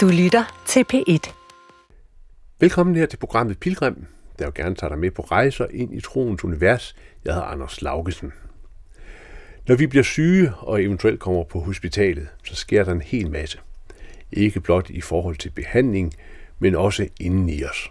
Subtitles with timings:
[0.00, 1.32] Du lytter til P1.
[2.60, 4.06] Velkommen her til programmet Pilgrim,
[4.38, 6.96] der jo gerne tager dig med på rejser ind i troens univers.
[7.24, 8.32] Jeg hedder Anders Laugesen.
[9.68, 13.58] Når vi bliver syge og eventuelt kommer på hospitalet, så sker der en hel masse.
[14.32, 16.14] Ikke blot i forhold til behandling,
[16.58, 17.90] men også inden i os.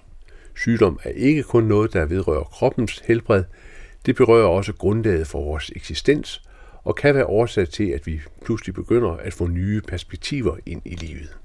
[0.55, 3.43] Sygdom er ikke kun noget, der vedrører kroppens helbred,
[4.05, 6.43] det berører også grundlaget for vores eksistens
[6.83, 10.95] og kan være årsag til, at vi pludselig begynder at få nye perspektiver ind i
[10.95, 11.37] livet.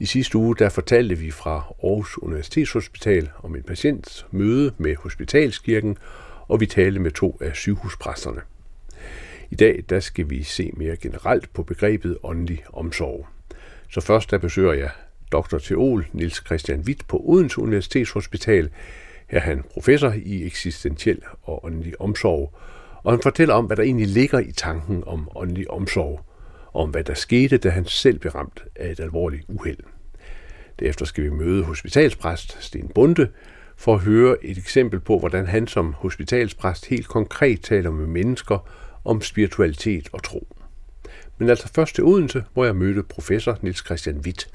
[0.00, 5.98] I sidste uge der fortalte vi fra Aarhus Universitetshospital om en patients møde med Hospitalskirken,
[6.48, 8.40] og vi talte med to af sygehuspræsterne.
[9.50, 13.26] I dag der skal vi se mere generelt på begrebet åndelig omsorg.
[13.90, 14.90] Så først der besøger jeg
[15.32, 15.58] dr.
[15.58, 18.70] Teol Niels Christian Witt på Odense Universitetshospital.
[19.26, 22.54] Her er han professor i eksistentiel og åndelig omsorg,
[23.02, 26.24] og han fortæller om, hvad der egentlig ligger i tanken om åndelig omsorg,
[26.74, 29.78] om hvad der skete, da han selv blev ramt af et alvorligt uheld.
[30.80, 33.28] Derefter skal vi møde hospitalspræst Sten Bunde
[33.76, 38.70] for at høre et eksempel på, hvordan han som hospitalspræst helt konkret taler med mennesker
[39.04, 40.56] om spiritualitet og tro.
[41.38, 44.48] Men altså først til Odense, hvor jeg mødte professor Niels Christian Witt.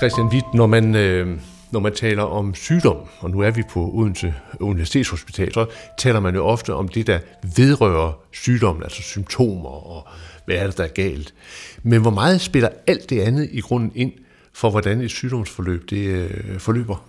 [0.00, 1.38] Christian Witt, når man, øh,
[1.70, 5.66] når man taler om sygdom, og nu er vi på Odense Universitetshospital, så
[5.98, 7.18] taler man jo ofte om det, der
[7.56, 10.08] vedrører sygdommen, altså symptomer og
[10.44, 11.34] hvad er det, der er galt.
[11.82, 14.12] Men hvor meget spiller alt det andet i grunden ind
[14.52, 17.04] for, hvordan et sygdomsforløb det øh, forløber?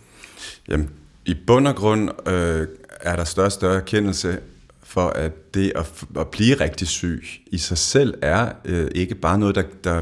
[0.69, 0.89] Jamen,
[1.25, 2.67] i bund og grund øh,
[3.01, 4.39] er der større og større erkendelse
[4.83, 9.39] for, at det at, at blive rigtig syg i sig selv er øh, ikke bare
[9.39, 10.01] noget, der, der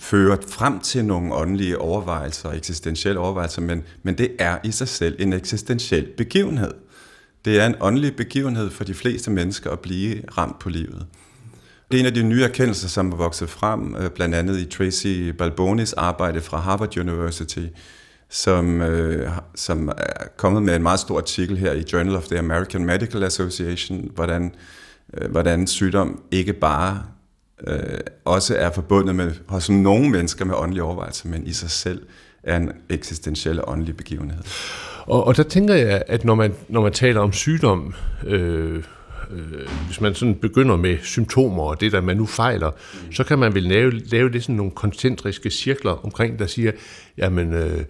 [0.00, 5.16] fører frem til nogle åndelige overvejelser, eksistentielle overvejelser, men, men det er i sig selv
[5.18, 6.70] en eksistentiel begivenhed.
[7.44, 11.06] Det er en åndelig begivenhed for de fleste mennesker at blive ramt på livet.
[11.90, 14.64] Det er en af de nye erkendelser, som er vokset frem, øh, blandt andet i
[14.64, 17.66] Tracy Balbonis arbejde fra Harvard University,
[18.28, 22.38] som, øh, som er kommet med en meget stor artikel her i Journal of the
[22.38, 24.54] American Medical Association, hvordan,
[25.14, 27.02] øh, hvordan sygdom ikke bare
[27.66, 32.02] øh, også er forbundet med, hos nogle mennesker med åndelige overvejelser, men i sig selv
[32.42, 34.42] er en eksistentiel åndelig begivenhed.
[35.06, 37.94] Og, og der tænker jeg, at når man, når man taler om sygdom,
[38.26, 38.82] øh,
[39.30, 43.12] øh, hvis man sådan begynder med symptomer og det, der man nu fejler, mm.
[43.12, 46.72] så kan man vel lave, lave det sådan nogle koncentriske cirkler omkring, der siger,
[47.18, 47.84] jamen, øh,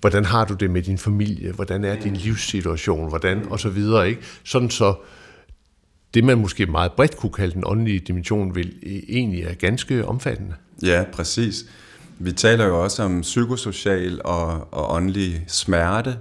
[0.00, 4.08] hvordan har du det med din familie, hvordan er din livssituation, hvordan, og så videre,
[4.08, 4.20] ikke?
[4.44, 4.94] Sådan så,
[6.16, 10.06] det, man måske meget bredt kunne kalde den åndelige dimension, vil e- egentlig er ganske
[10.06, 10.54] omfattende.
[10.82, 11.64] Ja, præcis.
[12.18, 16.16] Vi taler jo også om psykosocial og, og åndelig smerte,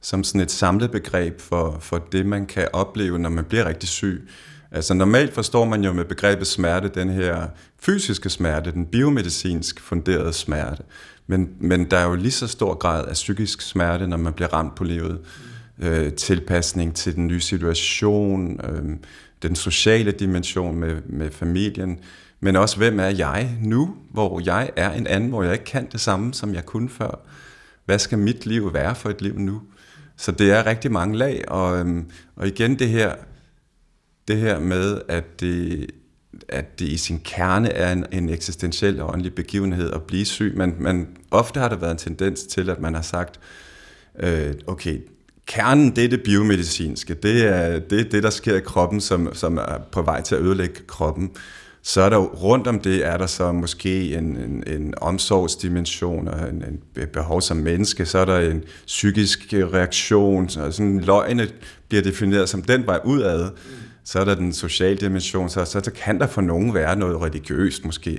[0.00, 3.88] som sådan et samlet begreb for, for det, man kan opleve, når man bliver rigtig
[3.88, 4.28] syg.
[4.72, 7.46] Altså normalt forstår man jo med begrebet smerte den her
[7.80, 10.82] fysiske smerte, den biomedicinsk funderede smerte.
[11.26, 14.52] Men, men der er jo lige så stor grad af psykisk smerte, når man bliver
[14.52, 15.18] ramt på livet.
[15.82, 18.96] Øh, tilpasning til den nye situation, øh,
[19.42, 21.98] den sociale dimension med, med familien,
[22.40, 25.88] men også hvem er jeg nu, hvor jeg er en anden, hvor jeg ikke kan
[25.92, 27.20] det samme, som jeg kunne før.
[27.84, 29.62] Hvad skal mit liv være for et liv nu?
[30.16, 33.14] Så det er rigtig mange lag, og, øhm, og igen det her,
[34.28, 35.90] det her med, at det,
[36.48, 40.52] at det i sin kerne er en, en eksistentiel og åndelig begivenhed at blive syg,
[40.56, 43.40] men, men ofte har der været en tendens til, at man har sagt,
[44.20, 44.98] øh, okay,
[45.48, 47.14] kernen, det er det biomedicinske.
[47.14, 50.40] Det er det, det der sker i kroppen, som, som er på vej til at
[50.40, 51.30] ødelægge kroppen.
[51.82, 56.48] Så er der rundt om det, er der så måske en, en, en omsorgsdimension og
[56.48, 58.06] en, en behov som menneske.
[58.06, 60.48] Så er der en psykisk reaktion.
[60.48, 61.48] Så sådan løgne
[61.88, 63.50] bliver defineret som den vej udad.
[64.04, 65.48] Så er der den sociale dimension.
[65.48, 68.18] Så, så kan der for nogen være noget religiøst måske.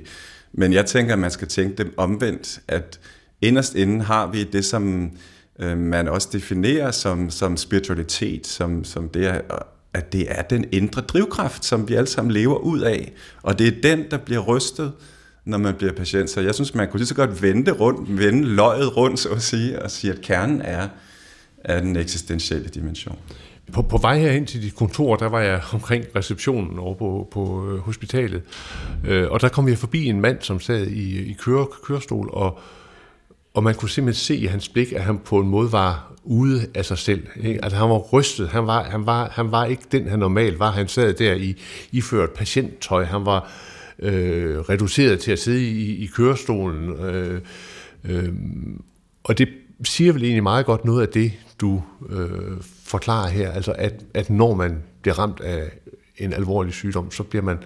[0.54, 3.00] Men jeg tænker, at man skal tænke dem omvendt, at
[3.42, 5.12] inderst inden har vi det, som
[5.60, 9.42] øh, man også definerer som, som spiritualitet, som, som det er,
[9.94, 13.12] at det er den indre drivkraft, som vi alle sammen lever ud af.
[13.42, 14.92] Og det er den, der bliver rystet,
[15.46, 16.30] når man bliver patient.
[16.30, 19.42] Så jeg synes, man kunne lige så godt vende rundt, vende løjet rundt, så at
[19.42, 20.88] sige, og sige, at kernen er,
[21.64, 23.18] er den eksistentielle dimension.
[23.74, 27.70] På, på vej herhen til dit kontor, der var jeg omkring receptionen over på, på
[27.70, 28.42] øh, hospitalet,
[29.08, 32.60] øh, og der kom jeg forbi en mand, som sad i, i køre, kørestol, og
[33.60, 36.68] og man kunne simpelthen se i hans blik, at han på en måde var ude
[36.74, 37.28] af sig selv.
[37.36, 37.64] Ikke?
[37.64, 40.72] Altså han var rystet, han var, han, var, han var ikke den, han normalt var.
[40.72, 41.62] Han sad der i
[41.92, 43.52] iført patienttøj, han var
[44.00, 46.90] øh, reduceret til at sidde i, i kørestolen.
[46.90, 47.42] Øh,
[48.04, 48.30] øh,
[49.24, 49.50] og det
[49.84, 54.30] siger vel egentlig meget godt noget af det, du øh, forklarer her, altså at, at
[54.30, 55.72] når man bliver ramt af
[56.18, 57.58] en alvorlig sygdom, så bliver man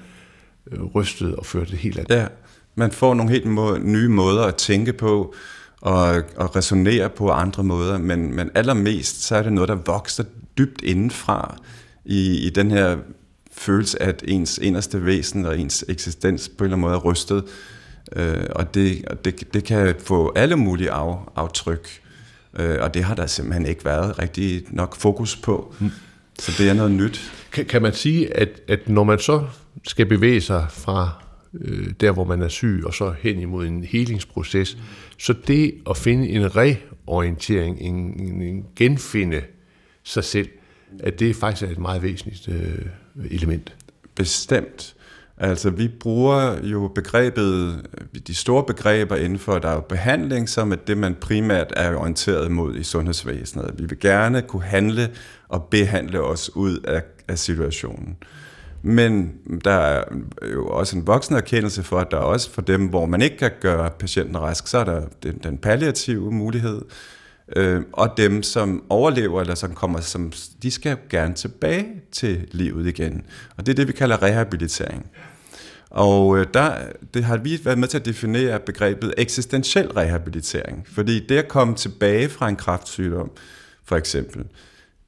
[0.72, 2.16] øh, rystet og ført det helt andet.
[2.16, 2.28] Ja,
[2.76, 5.36] man får nogle helt må- nye måder at tænke på,
[5.84, 10.24] og, og resonere på andre måder, men, men allermest så er det noget, der vokser
[10.58, 11.58] dybt indenfra
[12.06, 12.98] i, i den her
[13.52, 17.44] følelse, at ens inderste væsen og ens eksistens på en eller anden måde er rystet,
[18.16, 22.02] øh, og, det, og det, det kan få alle mulige af, aftryk,
[22.60, 25.92] øh, og det har der simpelthen ikke været rigtig nok fokus på, mm.
[26.40, 27.32] så det er noget nyt.
[27.52, 29.44] Kan, kan man sige, at, at når man så
[29.88, 31.23] skal bevæge sig fra
[31.62, 34.78] øh, der, hvor man er syg, og så hen imod en helingsproces,
[35.18, 39.42] så det at finde en reorientering, en, en, en genfinde
[40.04, 40.50] sig selv,
[41.00, 42.86] at det faktisk er et meget væsentligt øh,
[43.32, 43.76] element.
[44.16, 44.96] Bestemt.
[45.38, 47.82] Altså, vi bruger jo begrebet,
[48.28, 51.96] de store begreber inden for, der er jo behandling, som er det, man primært er
[51.96, 53.76] orienteret mod i sundhedsvæsenet.
[53.78, 55.10] Vi vil gerne kunne handle
[55.48, 58.18] og behandle os ud af, af situationen.
[58.86, 59.34] Men
[59.64, 60.04] der er
[60.54, 63.38] jo også en voksen erkendelse for, at der er også for dem, hvor man ikke
[63.38, 66.82] kan gøre patienten rask, så er der den, den palliative mulighed.
[67.56, 70.32] Øh, og dem, som overlever, eller som kommer, som,
[70.64, 73.26] de skal gerne tilbage til livet igen.
[73.58, 75.06] Og det er det, vi kalder rehabilitering.
[75.90, 76.76] Og øh, der
[77.14, 80.88] det har vi været med til at definere begrebet eksistentiel rehabilitering.
[80.88, 83.32] Fordi det at komme tilbage fra en kraftsygdom,
[83.86, 84.46] for eksempel,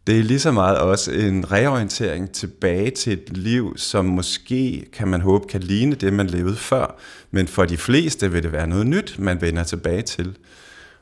[0.08, 5.08] det er lige så meget også en reorientering tilbage til et liv, som måske, kan
[5.08, 6.96] man håbe, kan ligne det, man levede før.
[7.32, 10.38] Men for de fleste vil det være noget nyt, man vender tilbage til.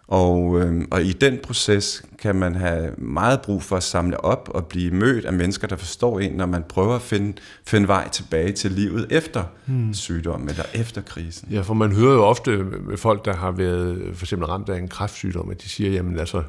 [0.07, 4.49] Og, øh, og i den proces kan man have meget brug for at samle op
[4.53, 7.33] og blive mødt af mennesker, der forstår en, når man prøver at finde,
[7.65, 9.93] finde vej tilbage til livet efter hmm.
[9.93, 11.47] sygdommen eller efter krisen.
[11.51, 12.57] Ja, for man hører jo ofte
[12.87, 16.19] med folk, der har været for eksempel ramt af en kræftsygdom, at de siger, jamen
[16.19, 16.43] altså,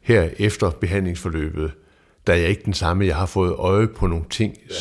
[0.00, 1.72] her efter behandlingsforløbet,
[2.26, 3.06] der er jeg ikke den samme.
[3.06, 4.74] Jeg har fået øje på nogle ting ja.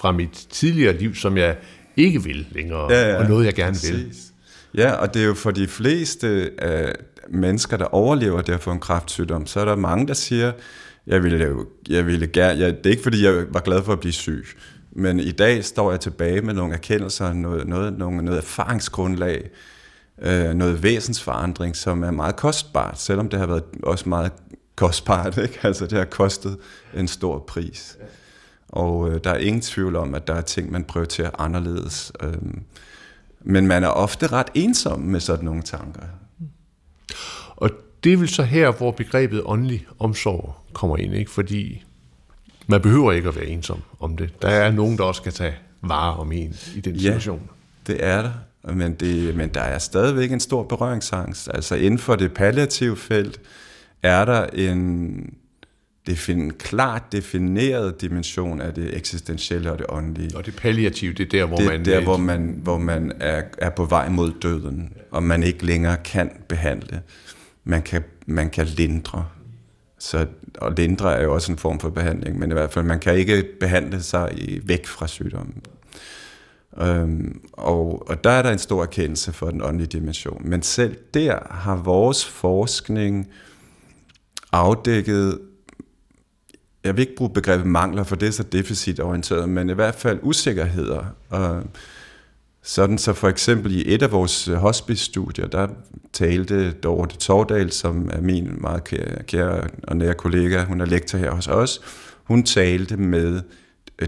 [0.00, 1.56] fra mit tidligere liv, som jeg
[1.96, 3.92] ikke vil længere, ja, ja, og noget jeg gerne præcis.
[3.92, 4.14] vil.
[4.74, 6.92] Ja, og det er jo for de fleste af
[7.30, 10.52] mennesker, der overlever få en kræftsygdom, så er der mange, der siger,
[11.06, 11.54] jeg ville,
[11.88, 14.46] jeg ville gerne, jeg, det er ikke fordi, jeg var glad for at blive syg,
[14.92, 19.50] men i dag står jeg tilbage med nogle erkendelser, noget, noget, noget, noget erfaringsgrundlag,
[20.22, 24.32] øh, noget væsensforandring, som er meget kostbart, selvom det har været også meget
[24.78, 25.38] kostbart.
[25.44, 25.58] Ikke?
[25.62, 26.58] Altså, det har kostet
[26.94, 27.98] en stor pris.
[28.68, 32.12] Og øh, der er ingen tvivl om, at der er ting, man prioriterer anderledes.
[32.22, 32.32] Øh,
[33.40, 36.02] men man er ofte ret ensom med sådan nogle tanker.
[37.56, 37.70] Og
[38.04, 41.30] det er vel så her, hvor begrebet åndelig omsorg kommer ind, ikke?
[41.30, 41.84] fordi
[42.66, 44.42] man behøver ikke at være ensom om det.
[44.42, 47.50] Der er nogen, der også kan tage vare om en i den situation.
[47.88, 48.32] Ja, det er der.
[48.72, 51.48] Men, det, men der er stadigvæk en stor berøringsangst.
[51.54, 53.40] Altså inden for det palliative felt
[54.02, 55.34] er der en
[56.06, 60.36] defin, klart defineret dimension af det eksistentielle og det åndelige.
[60.36, 61.80] Og det palliative, det er der, hvor det man...
[61.80, 65.66] Er der, hvor man, hvor man er, er på vej mod døden, og man ikke
[65.66, 67.02] længere kan behandle.
[67.64, 69.26] Man kan, man kan lindre.
[69.98, 70.26] Så,
[70.58, 73.14] og lindre er jo også en form for behandling, men i hvert fald, man kan
[73.14, 75.62] ikke behandle sig i, væk fra sygdommen.
[76.80, 80.48] Øhm, og, og der er der en stor erkendelse for den åndelige dimension.
[80.48, 83.28] Men selv der har vores forskning
[84.52, 85.38] afdækket
[86.84, 90.18] jeg vil ikke bruge begrebet mangler, for det er så deficitorienteret, men i hvert fald
[90.22, 91.04] usikkerheder.
[91.28, 91.62] Og
[92.62, 95.68] sådan så for eksempel i et af vores hospice-studier, der
[96.12, 101.18] talte Dorte Tordal, som er min meget kære, kære og nære kollega, hun er lektor
[101.18, 101.80] her hos os,
[102.24, 103.40] hun talte med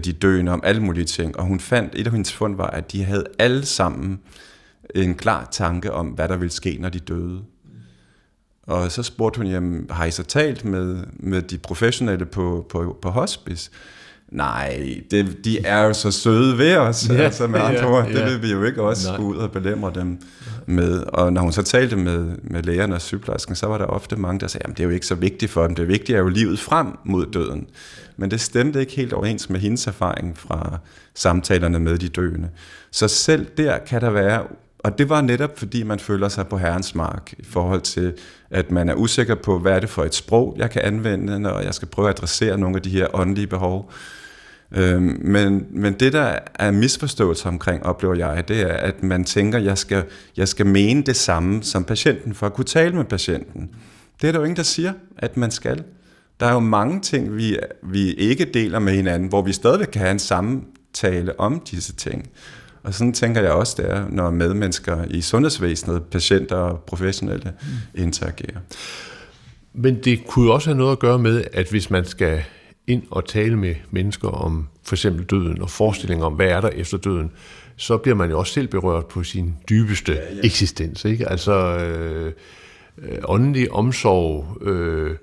[0.05, 2.91] de døende om alle mulige ting, og hun fandt, et af hendes fund var, at
[2.91, 4.19] de havde alle sammen
[4.95, 7.41] en klar tanke om, hvad der ville ske, når de døde.
[8.71, 12.97] Og så spurgte hun, jamen, har I så talt med, med de professionelle på, på,
[13.01, 13.71] på hospice?
[14.29, 18.19] Nej, det, de er jo så søde ved os, ja, altså med andre ord, det
[18.19, 18.29] ja.
[18.29, 19.17] vil vi jo ikke også Nej.
[19.17, 20.17] gå ud og belemre dem
[20.65, 21.03] med.
[21.03, 24.39] Og når hun så talte med, med lægerne og sygeplejersken, så var der ofte mange,
[24.39, 26.27] der sagde, at det er jo ikke så vigtigt for dem, det vigtige er jo
[26.27, 27.67] livet frem mod døden.
[28.17, 30.77] Men det stemte ikke helt overens med hendes erfaring fra
[31.15, 32.49] samtalerne med de døende.
[32.91, 34.43] Så selv der kan der være
[34.83, 38.13] og det var netop, fordi man føler sig på herrens mark i forhold til,
[38.49, 41.59] at man er usikker på, hvad er det for et sprog, jeg kan anvende, når
[41.59, 43.91] jeg skal prøve at adressere nogle af de her åndelige behov.
[44.71, 49.59] Øhm, men, men det, der er misforståelse omkring, oplever jeg, det er, at man tænker,
[49.59, 50.03] jeg skal,
[50.37, 53.69] jeg skal mene det samme som patienten, for at kunne tale med patienten.
[54.21, 55.83] Det er der jo ingen, der siger, at man skal.
[56.39, 60.01] Der er jo mange ting, vi, vi ikke deler med hinanden, hvor vi stadigvæk kan
[60.01, 62.29] have en samtale om disse ting.
[62.83, 68.01] Og sådan tænker jeg også, det er, når medmennesker i sundhedsvæsenet, patienter og professionelle mm.
[68.01, 68.59] interagerer.
[69.73, 72.43] Men det kunne jo også have noget at gøre med, at hvis man skal
[72.87, 76.69] ind og tale med mennesker om for eksempel døden og forestillinger om, hvad er der
[76.69, 77.31] efter døden,
[77.75, 80.39] så bliver man jo også selv berørt på sin dybeste ja, ja.
[80.43, 81.05] eksistens.
[81.05, 81.29] Ikke?
[81.29, 82.31] Altså øh,
[82.97, 85.15] øh, åndelig omsorg øh,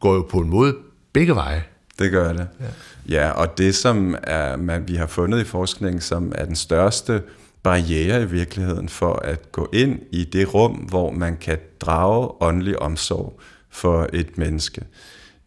[0.00, 0.76] går jo på en måde
[1.12, 1.64] begge veje.
[1.98, 2.48] Det gør det.
[2.60, 2.66] Ja,
[3.08, 7.22] ja og det som er, man, vi har fundet i forskningen, som er den største
[7.62, 12.82] barriere i virkeligheden for at gå ind i det rum, hvor man kan drage åndelig
[12.82, 13.40] omsorg
[13.70, 14.84] for et menneske,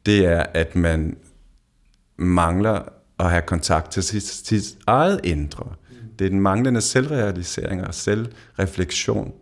[0.06, 1.18] det er, at man
[2.18, 2.82] mangler
[3.20, 5.68] at have kontakt til sit, sit eget indre.
[6.20, 9.34] Det er den manglende selvrealisering og selvreflektion.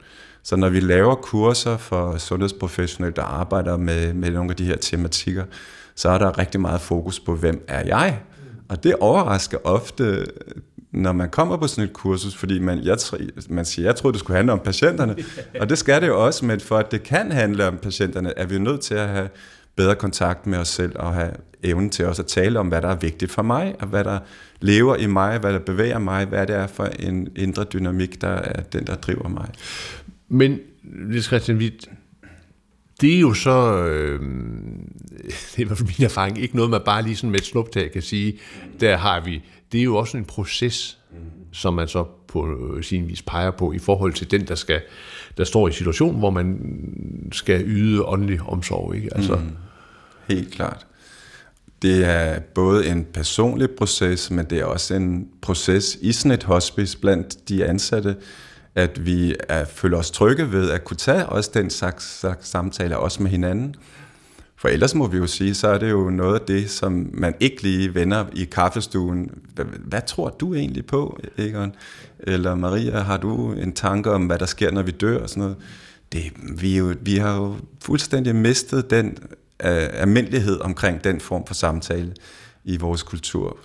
[0.43, 4.77] Så når vi laver kurser for sundhedsprofessionelle, der arbejder med, med nogle af de her
[4.77, 5.45] tematikker,
[5.99, 8.19] så er der rigtig meget fokus på, hvem er jeg?
[8.69, 10.25] Og det overrasker ofte,
[10.91, 12.97] når man kommer på sådan et kursus, fordi man, jeg,
[13.49, 15.15] man siger, jeg troede, det skulle handle om patienterne,
[15.59, 18.45] og det skal det jo også, men for at det kan handle om patienterne, er
[18.45, 19.29] vi nødt til at have
[19.75, 21.31] bedre kontakt med os selv og have
[21.63, 24.19] evnen til også at tale om, hvad der er vigtigt for mig, og hvad der
[24.61, 28.27] lever i mig, hvad der bevæger mig, hvad det er for en indre dynamik, der
[28.27, 29.49] er den, der driver mig.
[30.27, 31.79] Men, Lise Christian, vi,
[33.01, 34.19] det er jo så, øh,
[35.51, 37.45] det er i hvert fald min erfaring, ikke noget, man bare lige sådan med et
[37.45, 38.39] snuptag kan sige,
[38.79, 40.97] der har vi, det er jo også en proces,
[41.51, 44.81] som man så på sin vis peger på i forhold til den, der skal
[45.39, 46.59] der står i situationen, hvor man
[47.31, 48.95] skal yde åndelig omsorg.
[48.95, 49.09] Ikke?
[49.15, 49.57] Altså, mm.
[50.27, 50.85] Helt klart.
[51.81, 56.43] Det er både en personlig proces, men det er også en proces i sådan et
[56.43, 58.15] hospice blandt de ansatte,
[58.75, 62.95] at vi er, føler os trygge ved at kunne tage også den slags, slags samtaler,
[62.95, 63.75] også med hinanden.
[64.55, 67.35] For ellers må vi jo sige, så er det jo noget af det, som man
[67.39, 69.31] ikke lige vender i kaffestuen.
[69.55, 71.75] Hvad, hvad tror du egentlig på, Egon?
[72.19, 75.41] Eller Maria, har du en tanke om, hvad der sker, når vi dør og sådan
[75.41, 75.57] noget?
[76.11, 76.23] Det,
[76.61, 79.17] vi, jo, vi har jo fuldstændig mistet den
[79.63, 82.13] uh, almindelighed omkring den form for samtale
[82.63, 83.57] i vores kultur.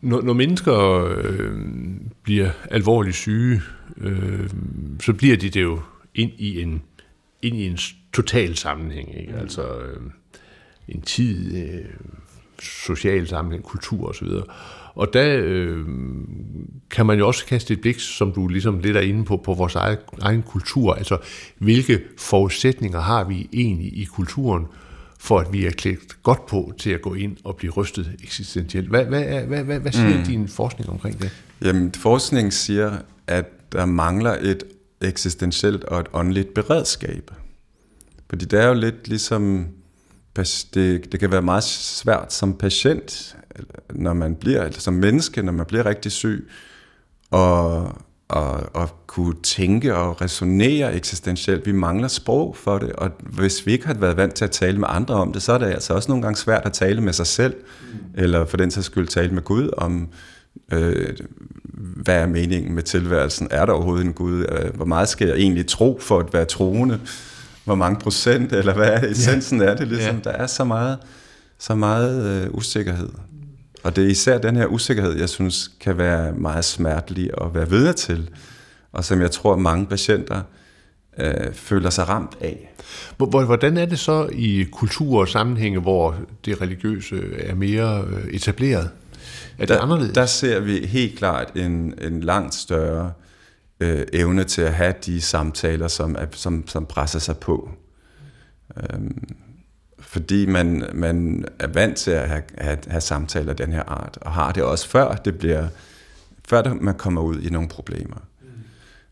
[0.00, 1.60] Når, når mennesker øh,
[2.22, 3.62] bliver alvorligt syge,
[3.96, 4.50] øh,
[5.00, 5.80] så bliver de det jo
[6.14, 6.82] ind i en,
[7.42, 7.78] ind i en
[8.12, 9.20] total sammenhæng.
[9.20, 9.32] Ikke?
[9.32, 9.38] Mm.
[9.38, 10.00] Altså øh,
[10.88, 11.84] en tid, øh,
[12.62, 14.28] social sammenhæng, kultur osv.
[14.94, 15.86] Og der øh,
[16.90, 19.54] kan man jo også kaste et blik, som du ligesom lidt er inde på, på
[19.54, 20.94] vores egen, egen kultur.
[20.94, 21.18] Altså,
[21.58, 24.66] hvilke forudsætninger har vi egentlig i kulturen,
[25.26, 28.88] for at vi er klædt godt på til at gå ind og blive rystet eksistentielt.
[28.88, 30.24] Hvad, hvad, hvad, hvad, hvad siger mm.
[30.24, 31.30] din forskning omkring det?
[31.62, 34.62] Jamen, forskning siger, at der mangler et
[35.00, 37.30] eksistentielt og et åndeligt beredskab.
[38.28, 39.66] Fordi det er jo lidt ligesom,
[40.74, 43.36] det, det kan være meget svært som patient,
[43.94, 46.48] når man bliver, eller som menneske, når man bliver rigtig syg,
[47.30, 51.66] og, og, og kunne tænke og resonere eksistentielt.
[51.66, 54.78] Vi mangler sprog for det, og hvis vi ikke har været vant til at tale
[54.78, 57.12] med andre om det, så er det altså også nogle gange svært at tale med
[57.12, 57.98] sig selv, mm.
[58.14, 60.08] eller for den sags skyld tale med Gud om,
[60.72, 61.16] øh,
[61.74, 63.48] hvad er meningen med tilværelsen?
[63.50, 64.70] Er der overhovedet en Gud?
[64.74, 67.00] Hvor meget skal jeg egentlig tro for at være troende?
[67.66, 69.66] hvor mange procent, eller hvad er essensen ja.
[69.66, 70.14] er det ligesom.
[70.14, 70.30] Ja.
[70.30, 70.98] Der er så meget,
[71.58, 73.08] så meget øh, usikkerhed.
[73.86, 77.70] Og det er især den her usikkerhed, jeg synes, kan være meget smertelig at være
[77.70, 78.30] vidne til,
[78.92, 80.42] og som jeg tror, mange patienter
[81.18, 82.72] øh, føler sig ramt af.
[83.18, 88.90] Hvordan er det så i kultur og sammenhænge, hvor det religiøse er mere øh, etableret?
[89.58, 90.14] Er det der, anderledes?
[90.14, 93.12] Der ser vi helt klart en, en langt større
[93.80, 97.70] øh, evne til at have de samtaler, som, er, som, som presser sig på.
[98.76, 99.28] Øhm,
[100.16, 104.18] fordi man, man er vant til at have, have, have samtaler af den her art,
[104.20, 105.68] og har det også før det bliver,
[106.48, 108.16] før man kommer ud i nogle problemer.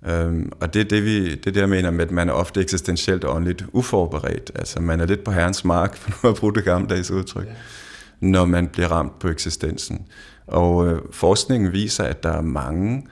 [0.03, 0.11] Mm.
[0.11, 2.33] Øhm, og det er det, vi, det, er det, jeg mener med, at man er
[2.33, 4.51] ofte eksistentielt og åndeligt uforberedt.
[4.55, 7.57] Altså man er lidt på herrens mark, for nu at bruge det gammeldags udtryk, yeah.
[8.21, 10.07] når man bliver ramt på eksistensen.
[10.47, 13.07] Og øh, forskningen viser, at der er mange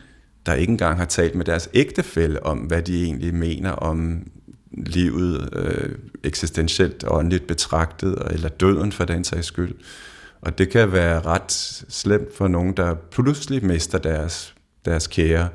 [0.46, 4.22] der ikke engang har talt med deres ægtefælle om, hvad de egentlig mener om
[4.76, 9.74] livet øh, eksistentielt og åndeligt betragtet, eller døden for den sags skyld.
[10.40, 11.52] Og det kan være ret
[11.88, 15.48] slemt for nogen, der pludselig mister deres, deres kære.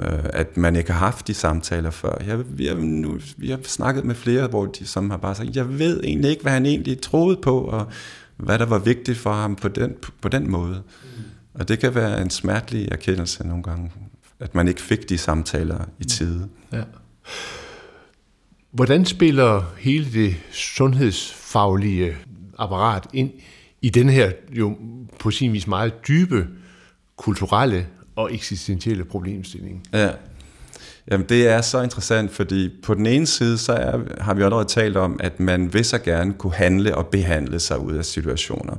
[0.00, 2.16] Øh, at man ikke har haft de samtaler før.
[2.26, 5.56] Jeg, vi, har nu, vi har snakket med flere, hvor de som har bare sagt,
[5.56, 7.86] jeg ved egentlig ikke, hvad han egentlig troede på, og
[8.36, 10.82] hvad der var vigtigt for ham på den, på den måde.
[11.54, 13.92] Og det kan være en smertelig erkendelse nogle gange,
[14.40, 16.48] at man ikke fik de samtaler i tide.
[16.72, 16.82] Ja.
[18.70, 22.16] Hvordan spiller hele det sundhedsfaglige
[22.58, 23.30] apparat ind
[23.82, 24.76] i den her jo
[25.18, 26.46] på sin vis meget dybe
[27.16, 29.82] kulturelle og eksistentielle problemstilling?
[29.92, 30.10] Ja.
[31.10, 34.68] Jamen det er så interessant, fordi på den ene side, så er, har vi allerede
[34.68, 38.76] talt om, at man vil så gerne kunne handle og behandle sig ud af situationer.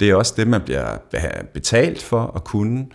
[0.00, 0.96] Det er også det, man bliver
[1.54, 2.86] betalt for at kunne.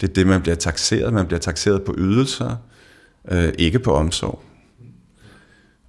[0.00, 1.12] Det er det, man bliver taxeret.
[1.12, 2.56] Man bliver taxeret på ydelser,
[3.30, 4.42] øh, ikke på omsorg.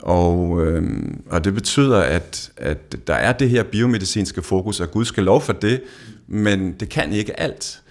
[0.04, 0.84] Og, øh,
[1.30, 5.42] og det betyder, at, at der er det her biomedicinske fokus, og Gud skal lov
[5.42, 5.82] for det,
[6.28, 7.82] men det kan ikke alt.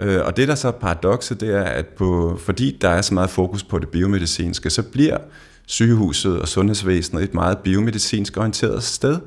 [0.00, 3.14] Øh, og det, der så er paradokset, det er, at på, fordi der er så
[3.14, 5.18] meget fokus på det biomedicinske, så bliver
[5.66, 9.18] sygehuset og sundhedsvæsenet et meget biomedicinsk orienteret sted,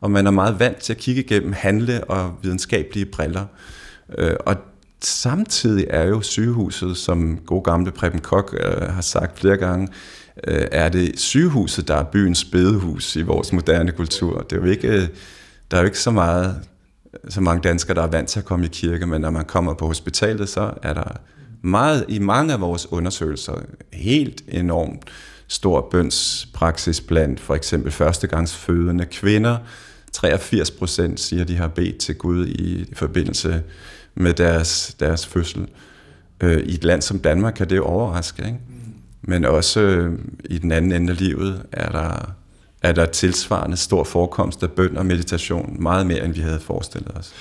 [0.00, 3.44] og man er meget vant til at kigge igennem handle- og videnskabelige briller.
[4.18, 4.56] Øh, og
[5.02, 9.88] samtidig er jo sygehuset, som god gamle Preben Kok øh, har sagt flere gange,
[10.46, 14.40] Øh, er det sygehuset, der er byens bedehus i vores moderne kultur.
[14.50, 15.08] Det er jo ikke, øh,
[15.70, 16.60] der er jo ikke så meget
[17.28, 19.74] så mange danskere, der er vant til at komme i kirke, men når man kommer
[19.74, 21.16] på hospitalet, så er der
[21.62, 23.54] meget, i mange af vores undersøgelser
[23.92, 25.04] helt enormt
[25.48, 29.56] stor bønspraksis blandt for eksempel førstegangsfødende kvinder.
[30.12, 33.62] 83 procent siger, de har bedt til Gud i forbindelse
[34.14, 35.66] med deres, deres fødsel.
[36.40, 38.58] Øh, I et land som Danmark kan det jo overraske, ikke?
[39.26, 42.34] Men også øh, i den anden ende af livet er der
[42.84, 47.10] er der tilsvarende stor forekomst af bøn og meditation, meget mere end vi havde forestillet
[47.16, 47.32] os.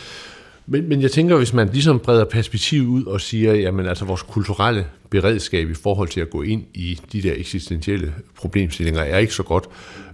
[0.67, 4.21] Men, men jeg tænker, hvis man ligesom breder perspektivet ud og siger, jamen altså vores
[4.21, 9.33] kulturelle beredskab i forhold til at gå ind i de der eksistentielle problemstillinger er ikke
[9.33, 9.65] så godt,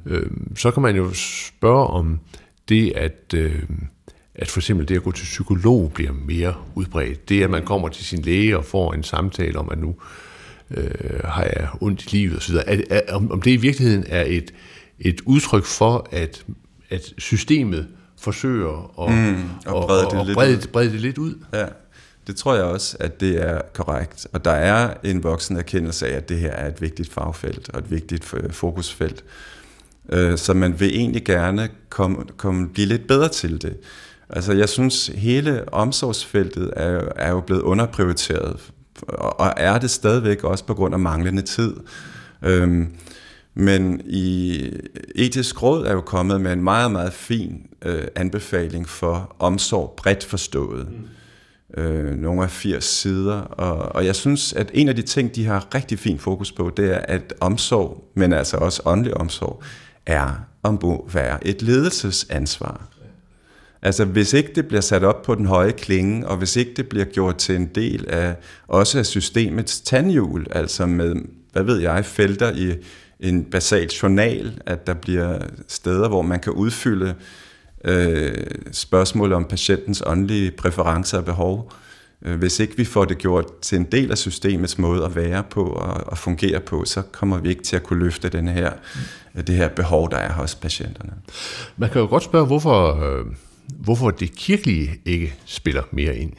[0.06, 2.20] øh, så kan man jo spørge om
[2.70, 3.64] det, at, øh,
[4.36, 7.30] at for eksempel det at gå til psykolog bliver mere udbredt.
[7.30, 10.29] Det, at man kommer til sin læge og får en samtale om, at nu øh,
[11.24, 14.54] har jeg ondt i livet osv., at, at, om, om det i virkeligheden er et,
[15.00, 16.46] et udtryk for, at,
[16.90, 17.88] at systemet
[18.20, 21.36] forsøger at, mm, at brede, det, og, lidt brede, brede det lidt ud.
[21.54, 21.66] Ja,
[22.28, 24.28] det tror jeg også, at det er korrekt.
[24.34, 27.80] Og der er en voksen erkendelse af, at det her er et vigtigt fagfelt og
[27.80, 29.24] et vigtigt fokusfelt.
[30.12, 33.78] Øh, så man vil egentlig gerne komme, komme, blive lidt bedre til det.
[34.30, 38.72] Altså jeg synes, hele omsorgsfeltet er, er jo blevet underprioriteret,
[39.08, 41.76] og er det stadigvæk også på grund af manglende tid.
[42.42, 42.88] Øhm,
[43.54, 44.62] men i
[45.16, 50.24] etisk råd er jo kommet med en meget, meget fin øh, anbefaling for omsorg bredt
[50.24, 50.88] forstået.
[50.90, 51.82] Mm.
[51.82, 53.42] Øh, nogle af 80 sider.
[53.42, 56.72] Og, og jeg synes, at en af de ting, de har rigtig fin fokus på,
[56.78, 59.64] det er, at omsorg, men altså også åndelig omsorg,
[60.06, 62.90] er om være et ledelsesansvar.
[63.82, 66.90] Altså hvis ikke det bliver sat op på den høje klinge, og hvis ikke det
[66.90, 68.36] bliver gjort til en del af
[68.68, 71.16] også af systemets tandhjul, altså med,
[71.52, 72.76] hvad ved jeg, felter i
[73.20, 77.16] en basal journal, at der bliver steder, hvor man kan udfylde
[77.86, 78.34] øh,
[78.72, 81.72] spørgsmål om patientens åndelige præferencer og behov.
[82.26, 85.44] Øh, hvis ikke vi får det gjort til en del af systemets måde at være
[85.50, 88.72] på og, og fungere på, så kommer vi ikke til at kunne løfte den her,
[89.48, 91.14] det her behov, der er hos patienterne.
[91.78, 93.26] Man kan jo godt spørge, hvorfor, øh,
[93.78, 96.34] hvorfor det kirkelige ikke spiller mere ind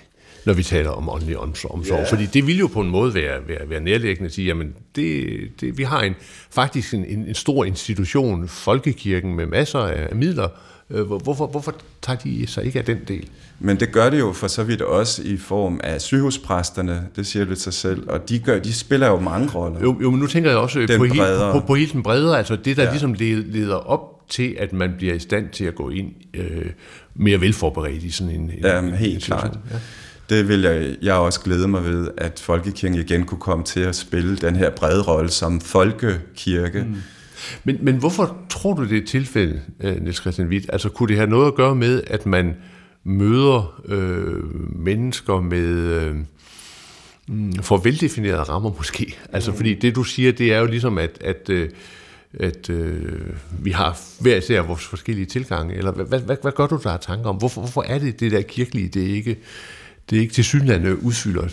[0.46, 1.86] når vi taler om åndelig omsorg.
[1.92, 2.08] Yeah.
[2.08, 5.26] Fordi det vil jo på en måde være, være, være nærliggende at sige, jamen det,
[5.60, 6.14] det, vi har en,
[6.50, 10.48] faktisk en, en, stor institution, Folkekirken, med masser af midler.
[10.90, 13.28] Øh, hvorfor, hvorfor tager de sig ikke af den del?
[13.58, 17.44] Men det gør det jo for så vidt også i form af sygehuspræsterne, det siger
[17.44, 19.80] lidt sig selv, og de, gør, de spiller jo mange roller.
[19.80, 22.56] Jo, jo men nu tænker jeg også på, hele, på, på hele den bredere, altså
[22.56, 22.90] det, der ja.
[22.90, 26.66] ligesom leder op til, at man bliver i stand til at gå ind øh,
[27.14, 29.58] mere velforberedt i sådan en, en Jamen, helt en klart.
[29.70, 29.76] Ja
[30.30, 33.96] det vil jeg, jeg også glæde mig ved, at Folkekirken igen kunne komme til at
[33.96, 36.82] spille den her brede rolle som folkekirke.
[36.82, 36.96] Mm.
[37.64, 40.66] Men, men hvorfor tror du, det er et tilfælde, øh, Niels Christian Witt?
[40.72, 42.56] Altså kunne det have noget at gøre med, at man
[43.04, 44.42] møder øh,
[44.78, 45.66] mennesker med...
[45.66, 46.14] Øh,
[47.28, 49.18] mm, for veldefinerede rammer måske.
[49.32, 49.56] Altså, mm.
[49.56, 51.68] fordi det du siger, det er jo ligesom, at, at, øh,
[52.38, 55.74] at øh, vi har hver især vores forskellige tilgange.
[55.74, 57.36] Eller hvad, hvad, hvad gør du der tanker om?
[57.36, 59.38] Hvorfor, hvorfor er det det der kirkelige, det ikke
[60.10, 61.48] det ikke til synlande udfylder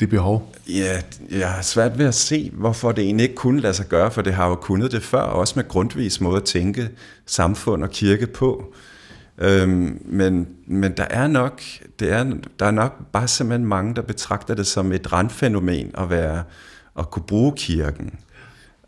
[0.00, 0.54] det behov?
[0.68, 4.10] Ja, jeg har svært ved at se, hvorfor det egentlig ikke kunne lade sig gøre,
[4.10, 6.90] for det har jo kunnet det før, også med grundvis måde at tænke
[7.26, 8.74] samfund og kirke på.
[9.38, 11.62] Øhm, men, men der er nok,
[12.00, 16.10] det er, der er nok bare simpelthen mange, der betragter det som et randfænomen at
[16.10, 16.42] være
[16.98, 18.18] at kunne bruge kirken.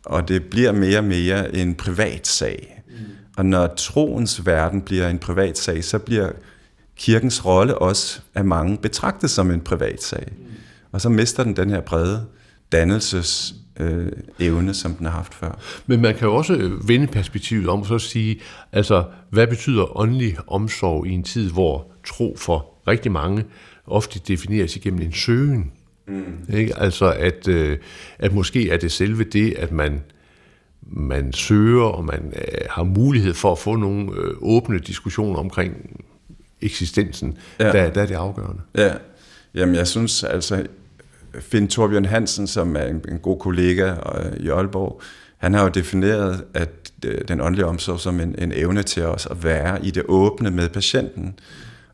[0.05, 2.83] Og det bliver mere og mere en privat sag.
[2.89, 2.95] Mm.
[3.37, 6.31] Og når troens verden bliver en privat sag, så bliver
[6.97, 10.33] kirkens rolle også af mange betragtet som en privat sag.
[10.93, 12.27] Og så mister den den her brede
[12.73, 15.59] dannelses øh, evne, som den har haft før.
[15.87, 18.41] Men man kan jo også vende perspektivet om og så sige,
[18.73, 23.45] altså, hvad betyder åndelig omsorg i en tid, hvor tro for rigtig mange
[23.87, 25.73] ofte defineres igennem en søgen?
[26.07, 26.55] Mm.
[26.55, 26.79] Ikke?
[26.79, 27.79] Altså, at, øh,
[28.19, 30.03] at måske er det selve det, at man
[30.87, 36.01] man søger, og man øh, har mulighed for at få nogle øh, åbne diskussioner omkring
[36.61, 37.65] eksistensen, ja.
[37.65, 38.61] der, der er det afgørende.
[38.75, 38.95] Ja,
[39.55, 40.67] jamen jeg synes altså,
[41.41, 45.01] Finn Torbjørn Hansen, som er en, en god kollega øh, i Aalborg,
[45.39, 46.71] han har jo defineret at
[47.07, 50.51] øh, den åndelige omsorg som en, en evne til os at være i det åbne
[50.51, 51.39] med patienten.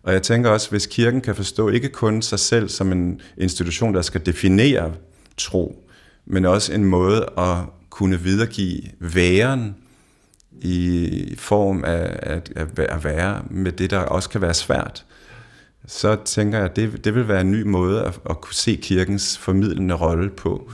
[0.03, 3.95] Og jeg tænker også, hvis kirken kan forstå ikke kun sig selv som en institution,
[3.95, 4.93] der skal definere
[5.37, 5.85] tro,
[6.27, 7.57] men også en måde at
[7.91, 9.77] kunne videregive væren
[10.61, 15.05] i form af at, at være med det, der også kan være svært,
[15.87, 18.77] så tænker jeg, at det, det vil være en ny måde at, at kunne se
[18.83, 20.71] kirkens formidlende rolle på.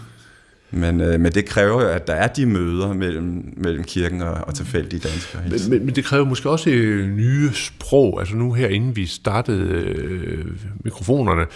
[0.70, 4.35] Men, øh, men det kræver jo, at der er de møder mellem, mellem kirken og,
[4.35, 5.42] og tilfældige danskere.
[5.50, 8.20] Men, men, men det kræver måske også øh, nye sprog.
[8.20, 10.44] Altså nu her, inden vi startede øh,
[10.85, 11.46] mikrofonerne,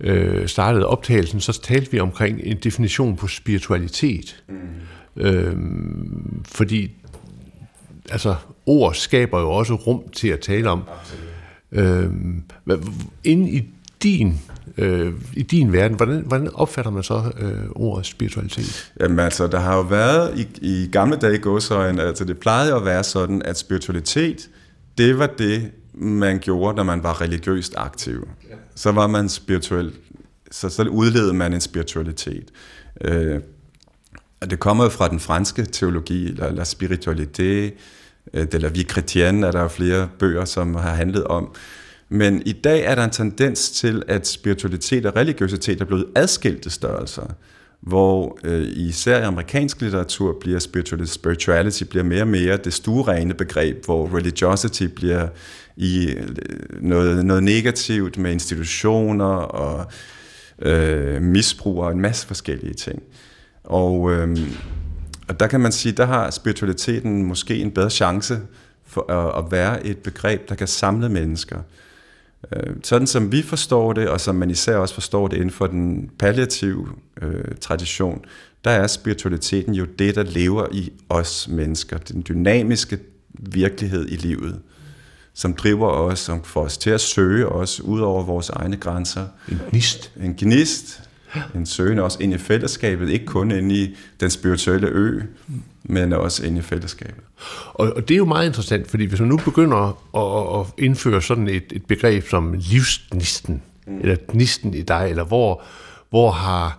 [0.00, 4.42] øh, startede optagelsen, så talte vi omkring en definition på spiritualitet.
[4.48, 5.22] Mm.
[5.22, 5.56] Øh,
[6.44, 6.90] fordi
[8.10, 8.34] altså,
[8.66, 10.82] ord skaber jo også rum til at tale om.
[11.72, 12.10] Øh,
[13.24, 13.70] inde i
[14.02, 14.40] din
[14.78, 18.92] øh, i din verden, hvordan, hvordan opfatter man så øh, ordet spiritualitet?
[19.00, 22.84] Jamen altså, der har jo været i, i gamle dage godsøjen, altså det plejede at
[22.84, 24.48] være sådan, at spiritualitet,
[24.98, 28.28] det var det, man gjorde, når man var religiøst aktiv.
[28.50, 28.54] Ja.
[28.74, 29.92] Så var man spirituel,
[30.50, 32.44] så, så udledede man en spiritualitet.
[33.00, 33.40] Øh,
[34.40, 37.70] og det kommer jo fra den franske teologi, la, la spiritualité,
[38.34, 41.54] øh, la vie chrétienne, er der jo flere bøger, som har handlet om.
[42.08, 46.70] Men i dag er der en tendens til, at spiritualitet og religiøsitet er blevet adskilte
[46.70, 47.26] størrelser,
[47.80, 53.34] hvor øh, især i amerikansk litteratur bliver spirituality, spirituality bliver mere og mere det stuerene
[53.34, 55.28] begreb, hvor religiosity bliver
[55.76, 56.28] i øh,
[56.80, 59.86] noget, noget negativt med institutioner og
[60.62, 63.02] øh, misbrug og en masse forskellige ting.
[63.64, 64.38] Og, øh,
[65.28, 68.40] og der kan man sige, der har spiritualiteten måske en bedre chance
[68.86, 71.58] for at, at være et begreb, der kan samle mennesker.
[72.52, 75.66] Øh, sådan som vi forstår det, og som man især også forstår det inden for
[75.66, 76.88] den palliative
[77.22, 78.24] øh, tradition,
[78.64, 81.98] der er spiritualiteten jo det, der lever i os mennesker.
[81.98, 82.98] Den dynamiske
[83.38, 84.60] virkelighed i livet,
[85.34, 89.26] som driver os, som får os til at søge os ud over vores egne grænser.
[89.48, 90.12] En gnist.
[90.22, 91.07] En gnist,
[91.54, 95.20] en søgen også ind i fællesskabet, ikke kun ind i den spirituelle ø,
[95.82, 97.24] men også ind i fællesskabet.
[97.74, 99.76] Og, og det er jo meget interessant, fordi hvis man nu begynder
[100.16, 103.98] at, at indføre sådan et, et begreb som livsgnisten, mm.
[104.00, 105.62] eller gnisten i dig, eller hvor,
[106.10, 106.78] hvor har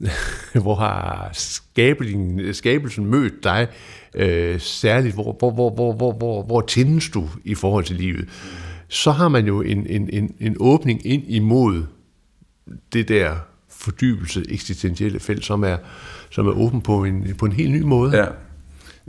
[0.62, 3.68] hvor har skabelsen, skabelsen mødt dig
[4.14, 8.28] øh, særligt, hvor, hvor, hvor, hvor, hvor, hvor, hvor tændes du i forhold til livet,
[8.88, 11.84] så har man jo en, en, en, en åbning ind imod
[12.92, 13.36] det der
[13.78, 15.76] fordybelse, eksistentielle felt, som er,
[16.30, 18.16] som er åben på en, på en helt ny måde.
[18.16, 18.26] Ja.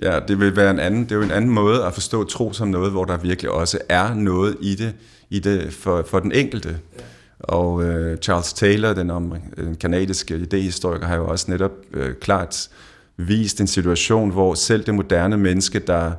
[0.01, 2.53] Ja, det vil være en anden, det er jo en anden måde at forstå tro
[2.53, 4.93] som noget, hvor der virkelig også er noget i det,
[5.29, 6.69] i det for, for den enkelte.
[6.69, 7.03] Ja.
[7.39, 12.69] Og uh, Charles Taylor, den, om, den kanadiske idehistoriker, har jo også netop uh, klart
[13.17, 16.11] vist en situation, hvor selv det moderne menneske, der,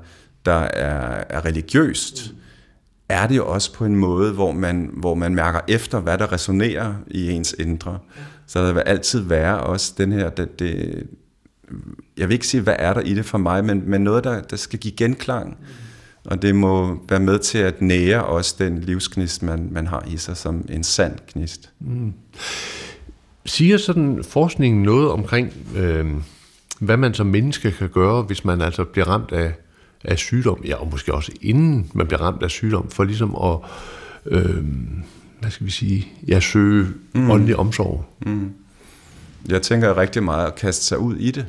[0.47, 2.39] der er, er religiøst, mm.
[3.09, 6.33] er det jo også på en måde, hvor man, hvor man mærker efter, hvad der
[6.33, 7.99] resonerer i ens indre.
[8.49, 11.07] Så der vil altid være også den her, det, det,
[12.17, 14.41] jeg vil ikke sige, hvad er der i det for mig, men, men noget, der,
[14.41, 15.57] der skal give genklang.
[16.25, 20.17] Og det må være med til at nære også den livsknist, man, man har i
[20.17, 21.71] sig som en sand knist.
[21.81, 22.13] Mm.
[23.47, 26.07] Siger sådan forskningen noget omkring, øh,
[26.81, 29.53] hvad man som menneske kan gøre, hvis man altså bliver ramt af,
[30.05, 33.59] af sygdom, ja, og måske også inden man bliver ramt af sygdom, for ligesom at
[34.27, 34.65] øh,
[35.41, 37.31] hvad skal vi sige, jeg søge mm.
[37.31, 38.05] åndelig omsorg.
[38.27, 38.53] Mm.
[39.49, 41.47] Jeg tænker rigtig meget at kaste sig ud i det.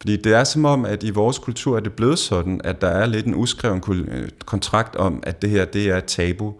[0.00, 2.88] Fordi det er som om, at i vores kultur er det blevet sådan, at der
[2.88, 6.54] er lidt en uskreven øh, kontrakt om, at det her det er tabu.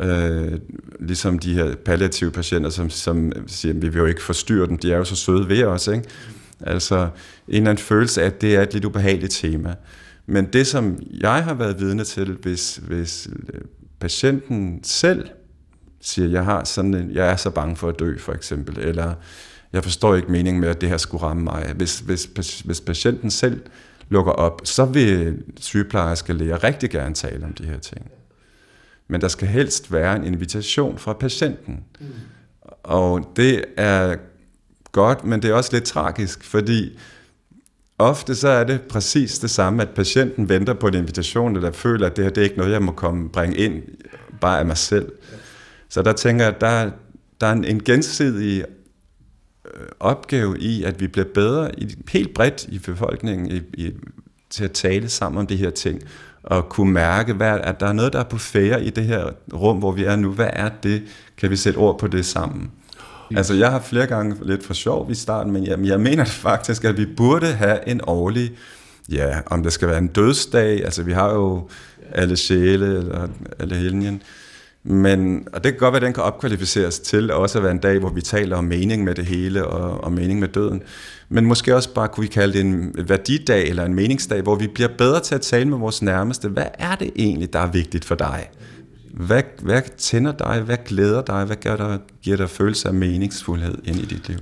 [0.00, 0.52] Øh,
[1.00, 4.78] ligesom de her palliative patienter, som, som siger, at vi vil jo ikke forstyrre dem,
[4.78, 5.86] de er jo så søde ved os.
[5.86, 6.04] Ikke?
[6.60, 6.96] Altså
[7.48, 9.74] en eller anden følelse af, at det er et lidt ubehageligt tema.
[10.26, 13.60] Men det, som jeg har været vidne til, hvis, hvis øh,
[14.00, 15.28] patienten selv
[16.04, 19.14] siger, jeg har sådan en, jeg er så bange for at dø, for eksempel, eller
[19.72, 21.72] jeg forstår ikke meningen med, at det her skulle ramme mig.
[21.76, 22.24] Hvis, hvis,
[22.64, 23.60] hvis patienten selv
[24.08, 28.10] lukker op, så vil sygeplejerske læger rigtig gerne tale om de her ting.
[29.08, 31.84] Men der skal helst være en invitation fra patienten.
[32.00, 32.06] Mm.
[32.82, 34.16] Og det er
[34.92, 36.98] godt, men det er også lidt tragisk, fordi
[37.98, 42.06] ofte så er det præcis det samme, at patienten venter på en invitation, eller føler,
[42.06, 43.82] at det her det er ikke noget, jeg må komme bringe ind
[44.40, 45.12] bare af mig selv.
[45.94, 46.90] Så der tænker jeg, at der,
[47.40, 48.64] der er en gensidig
[49.64, 53.92] øh, opgave i, at vi bliver bedre i, helt bredt i befolkningen i, i,
[54.50, 56.00] til at tale sammen om de her ting,
[56.42, 59.30] og kunne mærke, hvad, at der er noget, der er på færre i det her
[59.52, 60.32] rum, hvor vi er nu.
[60.32, 61.02] Hvad er det?
[61.36, 62.70] Kan vi sætte ord på det sammen?
[63.36, 66.84] Altså, jeg har flere gange lidt for sjov i starten, men jeg, jeg mener faktisk,
[66.84, 68.52] at vi burde have en årlig,
[69.08, 71.68] ja, om det skal være en dødsdag, altså vi har jo
[72.12, 73.28] alle sjæle, eller
[73.58, 74.22] alle helgen,
[74.86, 77.78] men, og det kan godt være, at den kan opkvalificeres til også at være en
[77.78, 80.82] dag, hvor vi taler om mening med det hele og, og mening med døden.
[81.28, 84.66] Men måske også bare kunne vi kalde det en værdidag eller en meningsdag, hvor vi
[84.66, 86.48] bliver bedre til at tale med vores nærmeste.
[86.48, 88.48] Hvad er det egentlig, der er vigtigt for dig?
[89.14, 90.60] Hvad, hvad tænder dig?
[90.60, 91.44] Hvad glæder dig?
[91.44, 94.38] Hvad gør der, giver dig følelse af meningsfuldhed ind i dit liv?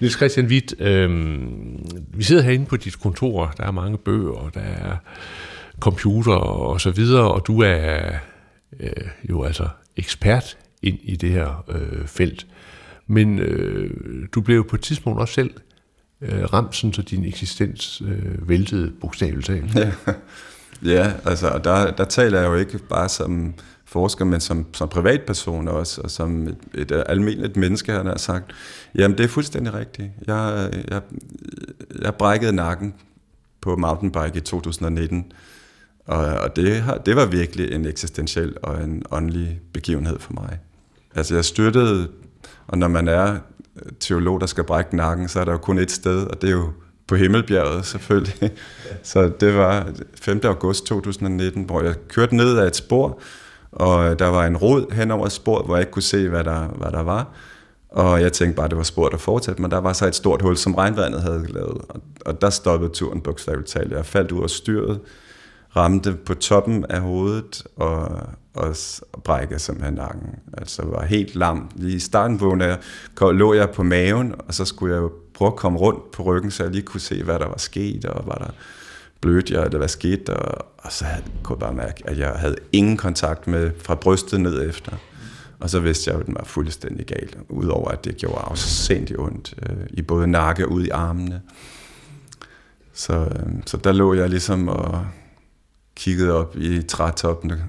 [0.00, 1.10] Niels Christian Witt, øh,
[2.14, 3.54] vi sidder herinde på dit kontor.
[3.56, 4.96] Der er mange bøger, der er
[5.80, 8.10] computer og så videre, og du er
[8.80, 8.90] øh,
[9.30, 9.68] jo altså
[9.98, 12.46] ekspert ind i det her øh, felt.
[13.06, 13.90] Men øh,
[14.32, 15.50] du blev på et tidspunkt også selv
[16.20, 19.74] øh, ramt, sådan, så din eksistens øh, væltede bogstaveligt talt.
[19.74, 19.92] Ja.
[20.94, 25.68] ja, altså der, der taler jeg jo ikke bare som forsker, men som, som privatperson
[25.68, 28.52] også, og som et, et almindeligt menneske, han har sagt.
[28.94, 30.08] Jamen, det er fuldstændig rigtigt.
[30.26, 31.02] Jeg, jeg,
[32.02, 32.94] jeg brækkede nakken
[33.60, 35.32] på mountainbike i 2019,
[36.08, 40.58] og, og det, har, det var virkelig en eksistentiel og en åndelig begivenhed for mig.
[41.14, 42.08] Altså, jeg styrtede,
[42.66, 43.36] og når man er
[44.00, 46.54] teolog, der skal brække nakken, så er der jo kun et sted, og det er
[46.54, 46.68] jo
[47.08, 48.34] på Himmelbjerget selvfølgelig.
[49.02, 50.40] Så det var 5.
[50.44, 53.20] august 2019, hvor jeg kørte ned af et spor,
[53.72, 56.66] og der var en rod hen over sporet, hvor jeg ikke kunne se, hvad der,
[56.66, 57.34] hvad der var.
[57.88, 60.42] Og jeg tænkte bare, det var sporet, der fortsatte, men der var så et stort
[60.42, 61.80] hul, som regnvandet havde lavet.
[61.88, 63.92] Og, og der stoppede turen bogstaveligt talt.
[63.92, 65.00] Jeg faldt ud af styret,
[65.78, 68.20] ramte på toppen af hovedet og,
[68.54, 68.76] og
[69.24, 70.28] brækkede simpelthen nakken.
[70.58, 71.70] Altså var helt lam.
[71.74, 75.56] Lige i starten vågnede jeg, lå jeg på maven, og så skulle jeg prøve at
[75.56, 78.34] komme rundt på ryggen, så jeg lige kunne se, hvad der var sket, og var
[78.34, 78.50] der
[79.20, 80.34] blødt jeg, eller hvad skete der,
[80.78, 84.40] og så havde, kunne jeg bare mærke, at jeg havde ingen kontakt med fra brystet
[84.40, 84.92] ned efter.
[85.60, 89.54] Og så vidste jeg, at den var fuldstændig gal, udover at det gjorde afsindig ondt
[89.62, 91.40] øh, i både nakke og ud i armene.
[92.92, 95.06] Så, øh, så der lå jeg ligesom og
[95.98, 97.64] kiggede op i trætoppene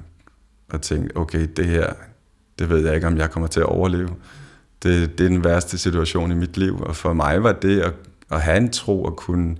[0.70, 1.94] og tænkte, okay, det her,
[2.60, 4.10] det ved jeg ikke, om jeg kommer til at overleve.
[4.84, 7.94] Det, det er den værste situation i mit liv, og for mig var det at,
[8.32, 9.58] at have en tro og kunne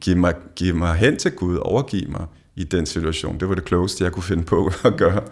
[0.00, 3.40] give mig, give mig hen til Gud, overgive mig i den situation.
[3.40, 5.22] Det var det klogeste, jeg kunne finde på at gøre.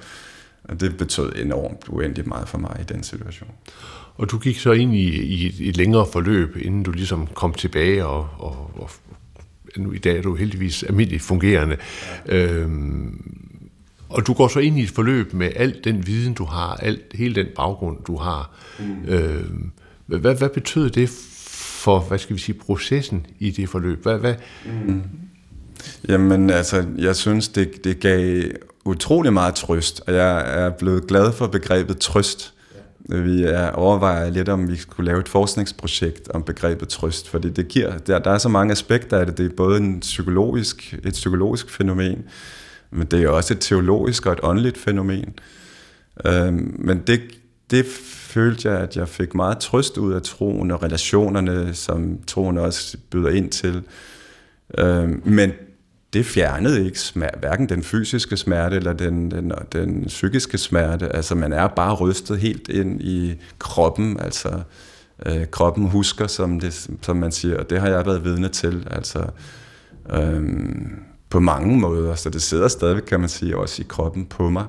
[0.65, 3.51] Og det betød enormt uendeligt meget for mig i den situation.
[4.17, 8.07] Og du gik så ind i, i et længere forløb, inden du ligesom kom tilbage,
[8.07, 8.91] og, og, og
[9.77, 11.77] nu i dag er du heldigvis almindeligt fungerende.
[12.27, 13.25] Øhm,
[14.09, 17.03] og du går så ind i et forløb med al den viden, du har, alt,
[17.15, 18.51] hele den baggrund, du har.
[18.79, 19.09] Mm.
[19.09, 19.71] Øhm,
[20.07, 21.09] hvad, hvad betød det
[21.81, 24.03] for, hvad skal vi sige, processen i det forløb?
[24.03, 24.35] Hvad, hvad?
[24.87, 25.03] Mm.
[26.09, 28.43] Jamen altså, jeg synes, det, det gav
[28.85, 32.55] utrolig meget trøst, og jeg er blevet glad for begrebet trøst.
[33.13, 37.69] Vi er overvejer lidt, om vi skulle lave et forskningsprojekt om begrebet trøst, fordi det
[37.69, 39.39] giver, der, der er så mange aspekter af det.
[39.39, 42.25] Det er både en psykologisk, et psykologisk fænomen,
[42.91, 45.35] men det er også et teologisk og et åndeligt fænomen.
[46.27, 47.21] Øhm, men det,
[47.71, 52.59] det følte jeg, at jeg fik meget trøst ud af troen og relationerne, som troen
[52.59, 53.83] også byder ind til.
[54.79, 55.53] Øhm, men
[56.13, 61.17] det fjernede ikke smerte, hverken den fysiske smerte eller den, den, den psykiske smerte.
[61.17, 64.61] Altså man er bare rystet helt ind i kroppen, altså
[65.27, 68.89] øh, kroppen husker, som, det, som man siger, og det har jeg været vidne til,
[68.91, 69.27] altså
[70.13, 70.43] øh,
[71.31, 74.65] på mange måder, så det sidder stadig, kan man sige, også i kroppen på mig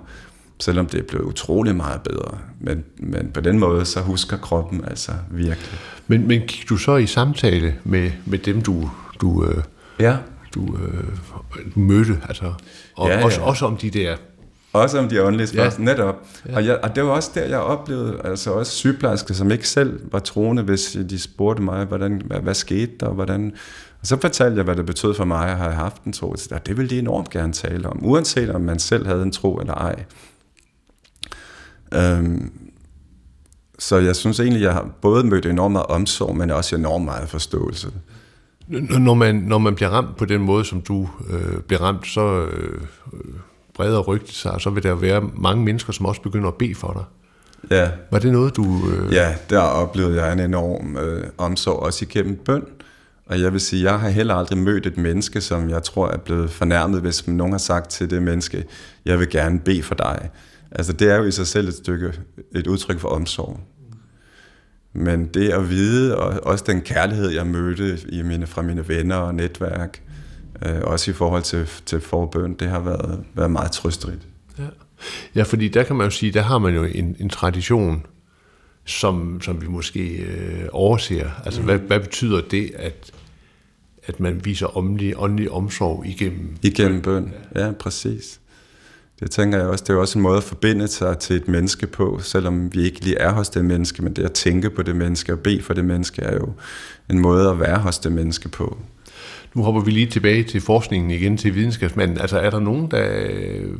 [0.63, 2.37] selvom det er blevet utrolig meget bedre.
[2.59, 5.79] Men, men på den måde, så husker kroppen altså virkelig.
[6.07, 8.89] Men, men gik du så i samtale med, med dem, du,
[9.21, 9.63] du, øh,
[9.99, 10.17] ja.
[10.55, 12.21] Du, øh, mødte?
[12.27, 12.53] Altså,
[12.95, 13.25] og ja, ja.
[13.25, 14.15] Også, også om de der
[14.73, 15.93] også om de åndelige spørgsmål, ja.
[15.93, 16.15] netop.
[16.49, 16.55] Ja.
[16.55, 19.99] Og, jeg, og det var også der, jeg oplevede, altså også sygeplejersker, som ikke selv
[20.11, 23.53] var troende, hvis de spurgte mig, hvordan, hvad, hvad skete der, og hvordan...
[24.01, 26.35] Og så fortalte jeg, hvad det betød for mig at have haft en tro.
[26.51, 29.55] Og det ville de enormt gerne tale om, uanset om man selv havde en tro
[29.55, 30.03] eller ej.
[31.93, 32.51] Øhm,
[33.79, 37.29] så jeg synes egentlig, jeg har både mødt enormt meget omsorg, men også enormt meget
[37.29, 37.91] forståelse.
[38.99, 42.45] Når man, når man bliver ramt på den måde, som du øh, bliver ramt, så
[42.45, 42.81] øh,
[43.73, 46.93] breder rygtet sig, så vil der være mange mennesker, som også begynder at bede for
[46.93, 47.03] dig.
[47.77, 47.89] Ja.
[48.11, 48.89] Var det noget, du...
[48.89, 49.13] Øh...
[49.13, 52.63] Ja, der oplevede jeg en enorm øh, omsorg, også igennem bøn.
[53.25, 56.17] Og jeg vil sige, jeg har heller aldrig mødt et menneske, som jeg tror er
[56.17, 58.65] blevet fornærmet, hvis nogen har sagt til det menneske,
[59.05, 60.29] jeg vil gerne bede for dig.
[60.71, 62.13] Altså det er jo i sig selv et stykke,
[62.55, 63.59] et udtryk for omsorg.
[64.93, 69.15] Men det at vide, og også den kærlighed, jeg mødte i mine, fra mine venner
[69.15, 70.01] og netværk,
[70.65, 74.27] øh, også i forhold til, til forbøn, det har været, været meget trøstrigt.
[74.59, 74.63] Ja.
[75.35, 78.05] ja, fordi der kan man jo sige, der har man jo en, en tradition,
[78.85, 81.29] som, som vi måske øh, overser.
[81.45, 81.65] Altså, mm.
[81.65, 83.11] hvad, hvad betyder det, at,
[84.03, 88.40] at man viser åndelig, åndelig omsorg igennem Igennem bøn, ja, ja præcis.
[89.21, 91.87] Det tænker jeg også, det er også en måde at forbinde sig til et menneske
[91.87, 94.95] på, selvom vi ikke lige er hos det menneske, men det at tænke på det
[94.95, 96.53] menneske og bede for det menneske er jo
[97.09, 98.77] en måde at være hos det menneske på.
[99.53, 102.17] Nu hopper vi lige tilbage til forskningen igen, til videnskabsmanden.
[102.17, 103.05] Altså er der nogen, der,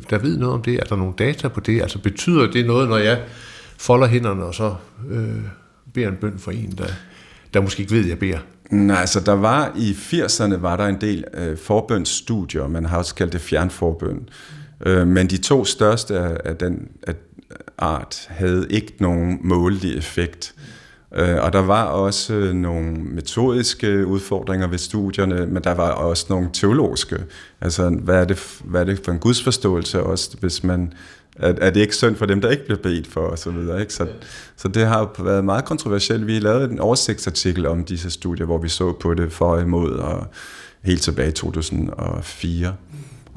[0.10, 0.74] der ved noget om det?
[0.74, 1.82] Er der nogle data på det?
[1.82, 3.20] Altså betyder det noget, når jeg
[3.78, 4.76] folder hænderne og så
[5.10, 5.36] øh,
[5.94, 6.88] beder en bøn for en, der,
[7.54, 8.40] der måske ikke ved, at jeg beder?
[8.72, 13.16] Nej, altså der var i 80'erne var der en del øh, forbønsstudier, man har også
[13.16, 14.30] kaldt det fjernforbøn.
[14.86, 17.14] Øh, men de to største af, af den af
[17.78, 20.54] art havde ikke nogen målelig effekt.
[21.16, 26.26] Øh, og der var også øh, nogle metodiske udfordringer ved studierne, men der var også
[26.30, 27.18] nogle teologiske.
[27.62, 30.94] Altså, hvad er det, hvad er det for en gudsforståelse også, hvis man
[31.36, 33.82] er, er det ikke synd for dem, der ikke bliver bedt for, og så videre.
[33.82, 33.94] Ikke?
[33.94, 34.08] Så,
[34.58, 36.28] så det har været meget kontroversielt.
[36.28, 39.92] Vi lavede en oversigtsartikel om disse studier, hvor vi så på det for og imod,
[39.92, 40.28] og
[40.84, 42.76] helt tilbage i 2004.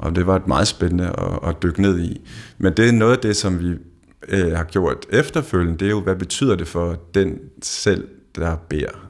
[0.05, 2.21] Og det var et meget spændende at, at dykke ned i.
[2.57, 3.75] Men det er noget af det, som vi
[4.27, 9.09] øh, har gjort efterfølgende, det er jo, hvad betyder det for den selv, der beder,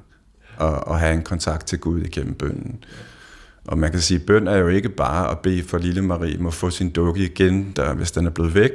[0.58, 2.84] og, at have en kontakt til Gud igennem bønnen.
[3.68, 6.38] Og man kan sige, at bøn er jo ikke bare at bede for lille Marie
[6.38, 8.72] må få sin dukke igen, der, hvis den er blevet væk.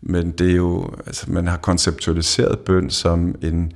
[0.00, 3.72] Men det er jo, altså man har konceptualiseret bøn som en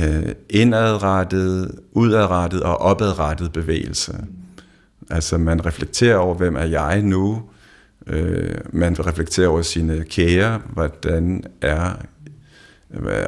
[0.00, 4.24] øh, indadrettet, udadrettet og opadrettet bevægelse.
[5.10, 7.42] Altså man reflekterer over, hvem er jeg nu?
[8.06, 11.90] Øh, man reflekterer over sine kære, hvordan er,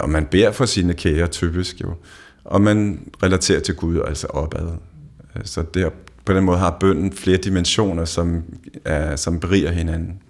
[0.01, 1.95] og man beder for sine kære typisk jo.
[2.45, 4.69] Og man relaterer til Gud, altså opad.
[5.45, 5.91] Så der,
[6.25, 8.43] på den måde har bønden flere dimensioner, som,
[8.85, 10.23] er, som beriger hinanden.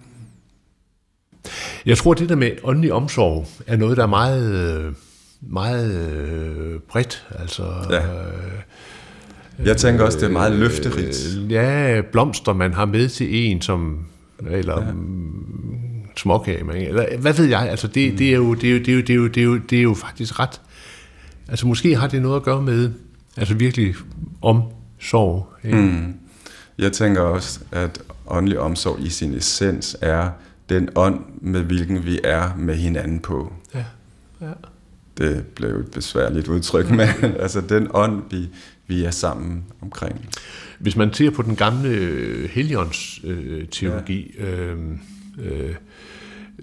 [1.85, 4.95] Jeg tror, det der med åndelig omsorg er noget, der er meget,
[5.41, 7.27] meget øh, bredt.
[7.39, 8.01] Altså, ja.
[9.65, 11.37] Jeg tænker også, det er meget løfterigt.
[11.37, 14.05] Øh, ja, blomster, man har med til en, som
[14.49, 14.91] eller ja.
[16.17, 18.17] småkage, man, eller hvad ved jeg, altså det, mm.
[18.17, 19.57] det, er jo, det, er jo, det, er jo, det, er jo, det, er jo,
[19.57, 20.61] det er jo faktisk ret,
[21.47, 22.91] altså måske har det noget at gøre med,
[23.37, 23.95] altså virkelig
[24.41, 25.47] omsorg.
[25.63, 25.77] Ikke?
[25.77, 26.13] Mm.
[26.77, 30.29] Jeg tænker også, at åndelig omsorg i sin essens er
[30.69, 33.53] den ånd, med hvilken vi er med hinanden på.
[33.75, 33.83] Ja,
[34.41, 34.51] ja.
[35.17, 37.07] Det blev et besværligt udtryk, men
[37.39, 38.49] altså den ånd, vi,
[38.91, 40.29] vi er sammen omkring.
[40.79, 44.45] Hvis man ser på den gamle øh, Helions øh, teologi, ja.
[44.45, 44.77] øh,
[45.41, 45.75] øh,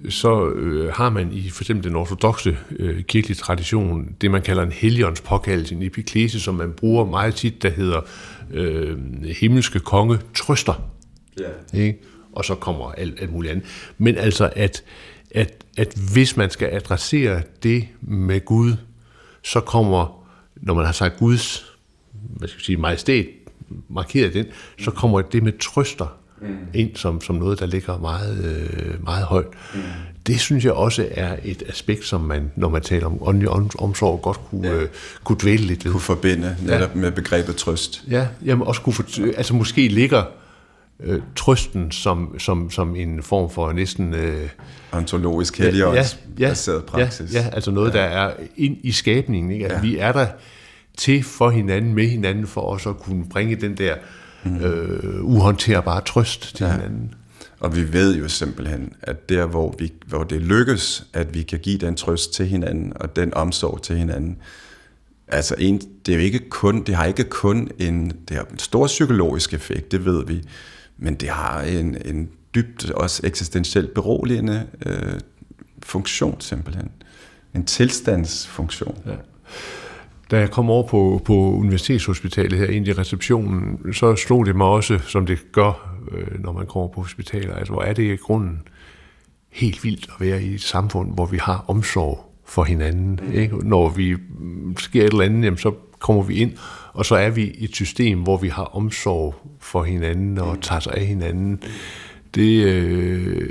[0.08, 4.62] så øh, har man i for eksempel den ortodoxe øh, kirkelige tradition det, man kalder
[4.62, 8.00] en Helions påkaldelse, en epiklese, som man bruger meget tit, der hedder
[8.50, 8.98] øh,
[9.40, 10.90] himmelske konge trøster.
[11.40, 11.78] Ja.
[11.78, 11.98] Ikke?
[12.32, 13.66] Og så kommer alt, alt muligt andet.
[13.98, 14.84] Men altså, at,
[15.30, 18.72] at, at hvis man skal adressere det med Gud,
[19.42, 21.67] så kommer, når man har sagt Guds
[22.36, 23.26] hvad skal jeg sige, majestæt,
[23.88, 24.46] markeret den,
[24.78, 26.56] så kommer det med trøster mm.
[26.74, 29.46] ind som, som noget, der ligger meget, øh, meget højt.
[29.74, 29.80] Mm.
[30.26, 34.22] Det synes jeg også er et aspekt, som man, når man taler om åndelig omsorg,
[34.22, 34.74] godt kunne, ja.
[34.74, 34.88] øh,
[35.24, 35.92] kunne dvæle lidt ved.
[35.92, 37.00] Kunne forbinde netop ja.
[37.00, 38.04] med begrebet trøst.
[38.10, 39.04] Ja, jamen også kunne for,
[39.36, 40.22] altså måske ligger
[41.00, 44.14] øh, trøsten som, som, som en form for næsten...
[44.14, 44.48] Øh,
[44.92, 47.34] Ontologisk helligånds ja, ja, praksis.
[47.34, 47.98] Ja, ja, altså noget, ja.
[47.98, 49.50] der er ind i skabningen.
[49.52, 49.64] Ikke?
[49.64, 49.82] Altså, ja.
[49.82, 50.26] Vi er der
[50.98, 53.94] til for hinanden, med hinanden, for os at kunne bringe den der
[54.44, 54.56] mm.
[54.56, 56.72] øh, uhåndterbare trøst til ja.
[56.72, 57.14] hinanden.
[57.60, 61.58] Og vi ved jo simpelthen, at der, hvor, vi, hvor det lykkes, at vi kan
[61.58, 64.36] give den trøst til hinanden, og den omsorg til hinanden,
[65.28, 68.58] altså en, det, er jo ikke kun, det har ikke kun en, det har en
[68.58, 70.42] stor psykologisk effekt, det ved vi,
[70.98, 75.20] men det har en, en dybt også eksistentielt beroligende øh,
[75.82, 76.90] funktion simpelthen.
[77.54, 78.98] En tilstandsfunktion.
[79.06, 79.12] Ja.
[80.30, 84.66] Da jeg kom over på, på Universitetshospitalet her ind i receptionen, så slog det mig
[84.66, 88.16] også, som det gør, øh, når man kommer på hospitaler, altså hvor er det i
[88.16, 88.62] grunden
[89.50, 93.20] helt vildt at være i et samfund, hvor vi har omsorg for hinanden.
[93.34, 93.68] Ikke?
[93.68, 96.52] Når vi mm, sker et eller andet, jamen, så kommer vi ind,
[96.92, 100.80] og så er vi i et system, hvor vi har omsorg for hinanden og tager
[100.80, 101.62] sig af hinanden.
[102.34, 103.50] Det øh,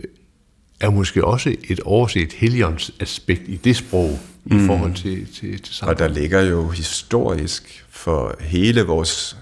[0.82, 4.20] er måske også et overset helions aspekt i det sprog
[4.52, 4.66] i mm.
[4.66, 6.02] forhold til, til, til samfundet.
[6.02, 9.38] Og der ligger jo historisk for hele vores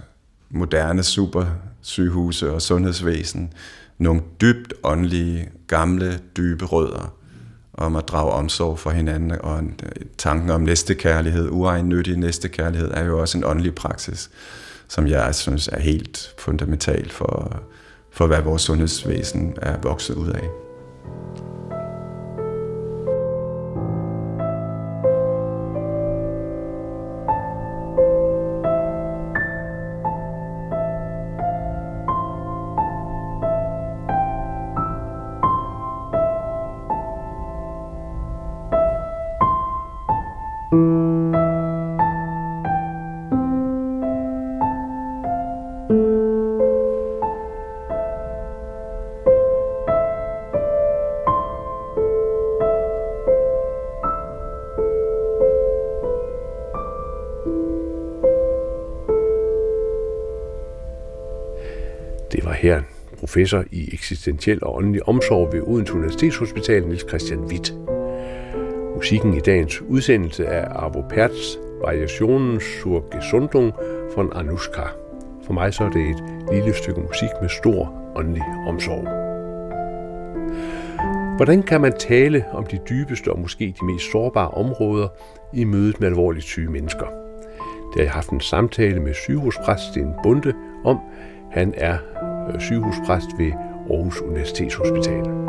[0.49, 3.53] moderne supersygehuse og sundhedsvæsen
[3.97, 7.16] nogle dybt åndelige, gamle, dybe rødder
[7.74, 9.64] om at drage omsorg for hinanden, og
[10.18, 14.30] tanken om næstekærlighed, uegennyttig næstekærlighed, er jo også en åndelig praksis,
[14.88, 17.64] som jeg synes er helt fundamental for,
[18.12, 20.64] for hvad vores sundhedsvæsen er vokset ud af.
[63.36, 67.74] Professor i eksistentiel og åndelig omsorg ved Odense Universitetshospital, Niels Christian Witt.
[68.96, 73.74] Musikken i dagens udsendelse er Arvo Perts Variationen sur Gesundung
[74.16, 74.82] von Anushka.
[75.46, 79.08] For mig så er det et lille stykke musik med stor åndelig omsorg.
[81.36, 85.08] Hvordan kan man tale om de dybeste og måske de mest sårbare områder
[85.54, 87.06] i mødet med alvorligt syge mennesker?
[87.94, 90.54] Det har jeg haft en samtale med sygehuspræst Sten Bunde
[90.86, 91.00] om.
[91.52, 91.98] Han er
[92.54, 93.52] Øh, sygehuspræst ved
[93.89, 95.46] Aarhus Universitetshospital.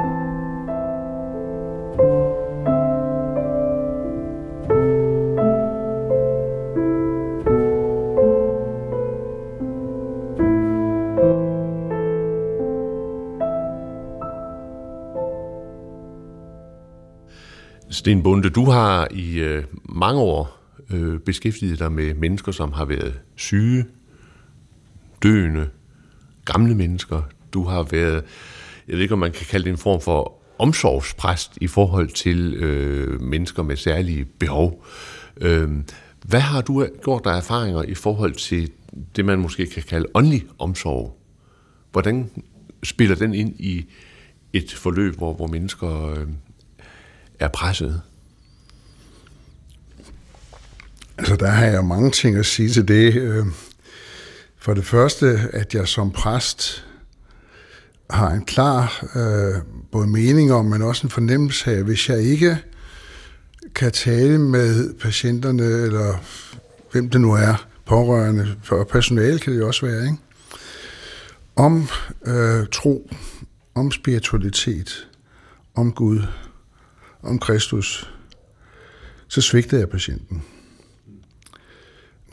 [17.90, 20.59] Sten Bunde, du har i øh, mange år
[20.92, 23.84] øh, beskæftiget dig med mennesker, som har været syge,
[25.22, 25.68] døende,
[26.47, 27.22] gamle mennesker.
[27.53, 28.24] Du har været,
[28.88, 32.55] jeg ved ikke, om man kan kalde det en form for omsorgspræst i forhold til
[32.55, 34.84] øh, mennesker med særlige behov.
[35.40, 35.70] Øh,
[36.24, 38.70] hvad har du gjort dig erfaringer i forhold til
[39.16, 41.18] det, man måske kan kalde åndelig omsorg?
[41.92, 42.30] Hvordan
[42.82, 43.86] spiller den ind i
[44.53, 46.26] et forløb, hvor, hvor mennesker øh,
[47.40, 48.03] er presset?
[51.18, 53.14] Altså, der har jeg mange ting at sige til det.
[53.14, 53.47] Øh,
[54.66, 56.86] for det første, at jeg som præst
[58.10, 59.62] har en klar øh,
[59.92, 62.58] både mening om, men også en fornemmelse af, hvis jeg ikke
[63.74, 66.24] kan tale med patienterne, eller
[66.92, 70.18] hvem det nu er, pårørende, for personale kan det jo også være, ikke?
[71.56, 71.88] om
[72.26, 73.10] øh, tro,
[73.74, 75.08] om spiritualitet,
[75.74, 76.22] om Gud,
[77.22, 78.12] om Kristus,
[79.28, 80.42] så svigter jeg patienten.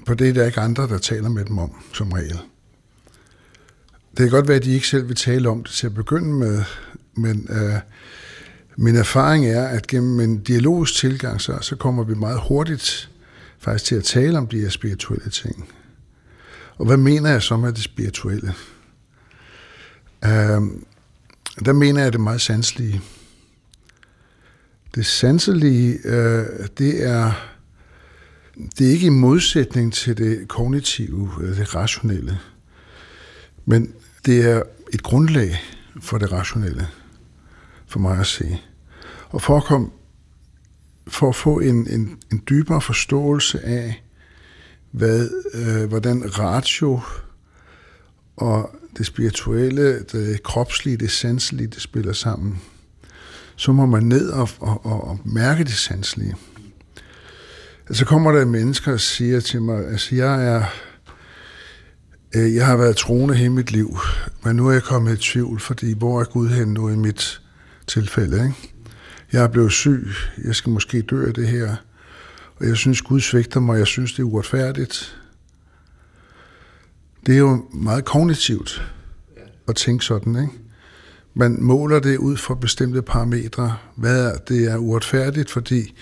[0.08, 2.39] For det er der ikke andre, der taler med dem om, som regel.
[4.12, 6.34] Det kan godt være, at de ikke selv vil tale om det til at begynde
[6.34, 6.64] med,
[7.14, 7.80] men øh,
[8.76, 13.10] min erfaring er, at gennem en dialogisk tilgang, så, så kommer vi meget hurtigt
[13.60, 15.70] faktisk til at tale om de her spirituelle ting.
[16.78, 18.54] Og hvad mener jeg så med det spirituelle?
[20.26, 20.62] Øh,
[21.66, 23.01] der mener jeg det meget sanselige.
[24.95, 26.45] Det sanselige, øh,
[26.78, 27.53] det er
[28.78, 32.39] det er ikke i modsætning til det kognitive, øh, det rationelle,
[33.66, 33.93] men
[34.26, 35.62] det er et grundlag
[36.01, 36.88] for det rationelle,
[37.88, 38.58] for mig at se.
[39.30, 39.89] Og for at, komme,
[41.08, 44.04] for at få en, en, en dybere forståelse af,
[44.91, 46.99] hvad, øh, hvordan ratio
[48.36, 52.62] og det spirituelle, det kropslige, det sanselige, det spiller sammen,
[53.56, 56.36] så må man ned og, og, og, og mærke det sanselige.
[57.88, 60.63] Altså, så kommer der mennesker og siger til mig, altså jeg er,
[62.36, 63.97] øh, jeg har været troende hele mit liv,
[64.43, 67.41] men nu er jeg kommet i tvivl, fordi hvor er Gud hen nu i mit
[67.88, 68.36] tilfælde?
[68.36, 68.73] Ikke?
[69.31, 70.07] Jeg er blevet syg,
[70.43, 71.75] jeg skal måske dø af det her,
[72.59, 75.19] og jeg synes, Gud svigter mig, jeg synes, det er uretfærdigt.
[77.25, 78.93] Det er jo meget kognitivt
[79.67, 80.53] at tænke sådan, ikke?
[81.34, 83.77] Man måler det ud fra bestemte parametre.
[83.95, 85.93] Hvad er, det er uretfærdigt, fordi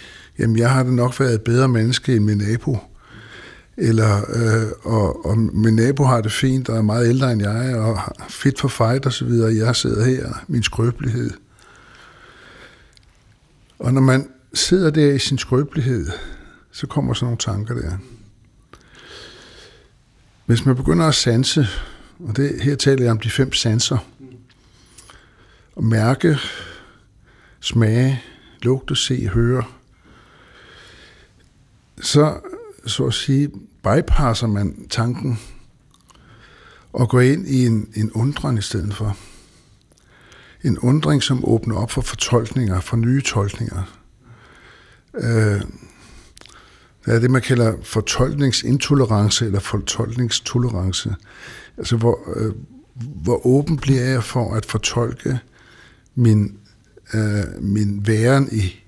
[0.42, 2.78] jamen jeg har da nok været et bedre menneske end min nabo.
[3.78, 7.76] Eller, øh, og, og min nabo har det fint, og er meget ældre end jeg,
[7.76, 9.56] og fit for fight og så videre.
[9.56, 11.32] Jeg sidder her, min skrøbelighed.
[13.80, 16.08] Og når man sidder der i sin skrøbelighed,
[16.72, 17.98] så kommer sådan nogle tanker der.
[20.46, 21.68] Hvis man begynder at sanse,
[22.20, 23.98] og det, her taler jeg om de fem sanser,
[25.76, 26.38] og mærke,
[27.60, 28.22] smage,
[28.62, 29.64] lugte, se, høre,
[32.02, 32.40] så,
[32.86, 33.50] så at sige,
[33.84, 35.40] bypasser man tanken
[36.94, 39.18] og går ind i en, en undren i stedet for.
[40.64, 43.84] En undring, som åbner op for fortolkninger, for nye tolkninger.
[45.14, 45.62] Øh,
[47.06, 51.16] der er det, man kalder fortolkningsintolerance eller fortolkningstolerance.
[51.78, 52.54] Altså, hvor, øh,
[53.24, 55.40] hvor åben bliver jeg for at fortolke
[56.16, 56.58] min,
[57.14, 58.84] øh, min væren i,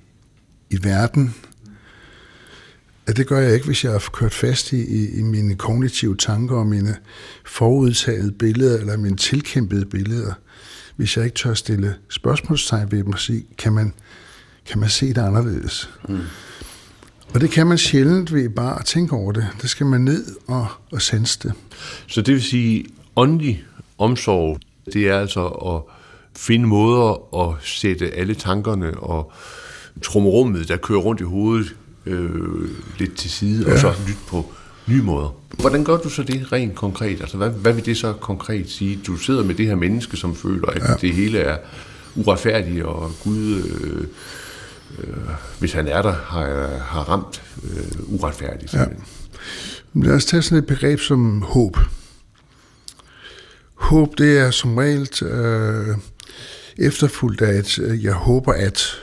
[0.69, 1.35] i verden.
[3.07, 6.17] Ja, det gør jeg ikke, hvis jeg har kørt fast i, i, i mine kognitive
[6.17, 6.95] tanker og mine
[7.45, 10.33] forudtagede billeder eller mine tilkæmpede billeder.
[10.95, 13.93] Hvis jeg ikke tør stille spørgsmålstegn ved dem og sige, kan man,
[14.65, 15.89] kan man se det anderledes?
[16.09, 16.19] Mm.
[17.33, 19.47] Og det kan man sjældent ved bare at tænke over det.
[19.61, 21.53] Det skal man ned og, og sanse det.
[22.07, 22.85] Så det vil sige,
[23.15, 23.63] åndelig
[23.97, 24.59] omsorg,
[24.93, 25.81] det er altså at
[26.35, 29.31] finde måder at sætte alle tankerne og
[30.01, 31.75] trummerummet, der kører rundt i hovedet,
[32.05, 33.73] øh, lidt til side, ja.
[33.73, 34.53] og så lytte på
[34.87, 35.35] nye måder.
[35.59, 37.21] Hvordan gør du så det rent konkret?
[37.21, 38.99] Altså, hvad, hvad vil det så konkret sige?
[39.07, 40.93] Du sidder med det her menneske, som føler, at ja.
[41.01, 41.57] det hele er
[42.15, 43.55] uretfærdigt, og Gud...
[43.55, 44.07] Øh,
[44.99, 45.17] øh,
[45.59, 48.73] hvis han er der, har, har ramt øh, uretfærdigt.
[48.73, 48.85] Ja.
[49.93, 51.77] Lad os tage sådan et begreb som håb.
[53.73, 55.97] Håb, det er som regel øh,
[56.77, 58.99] efterfulgt af et, øh, jeg håber at.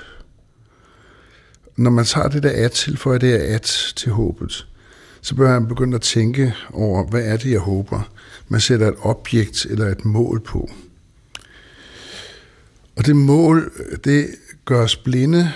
[1.80, 4.66] Når man tager det der at, tilføjer det at til håbet,
[5.20, 8.10] så bør man begynde at tænke over, hvad er det, jeg håber?
[8.48, 10.70] Man sætter et objekt eller et mål på.
[12.96, 13.72] Og det mål,
[14.04, 14.28] det
[14.64, 15.52] gør os blinde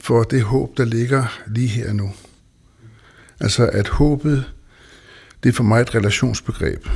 [0.00, 2.10] for det håb, der ligger lige her nu.
[3.40, 4.44] Altså at håbet,
[5.42, 6.88] det er for mig et relationsbegreb.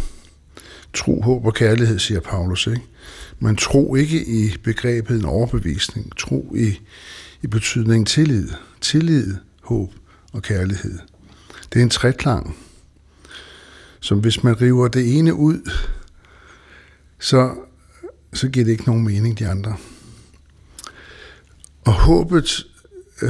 [0.95, 2.67] Tro, håb og kærlighed, siger Paulus.
[2.67, 2.83] Ikke?
[3.39, 6.17] Man tro ikke i begrebet en overbevisning.
[6.17, 6.81] Tro i,
[7.43, 8.49] i betydningen tillid.
[8.81, 9.95] Tillid, håb
[10.33, 10.99] og kærlighed.
[11.73, 12.57] Det er en træklang,
[14.01, 15.71] som hvis man river det ene ud,
[17.19, 17.55] så,
[18.33, 19.77] så giver det ikke nogen mening, de andre.
[21.85, 22.67] Og håbet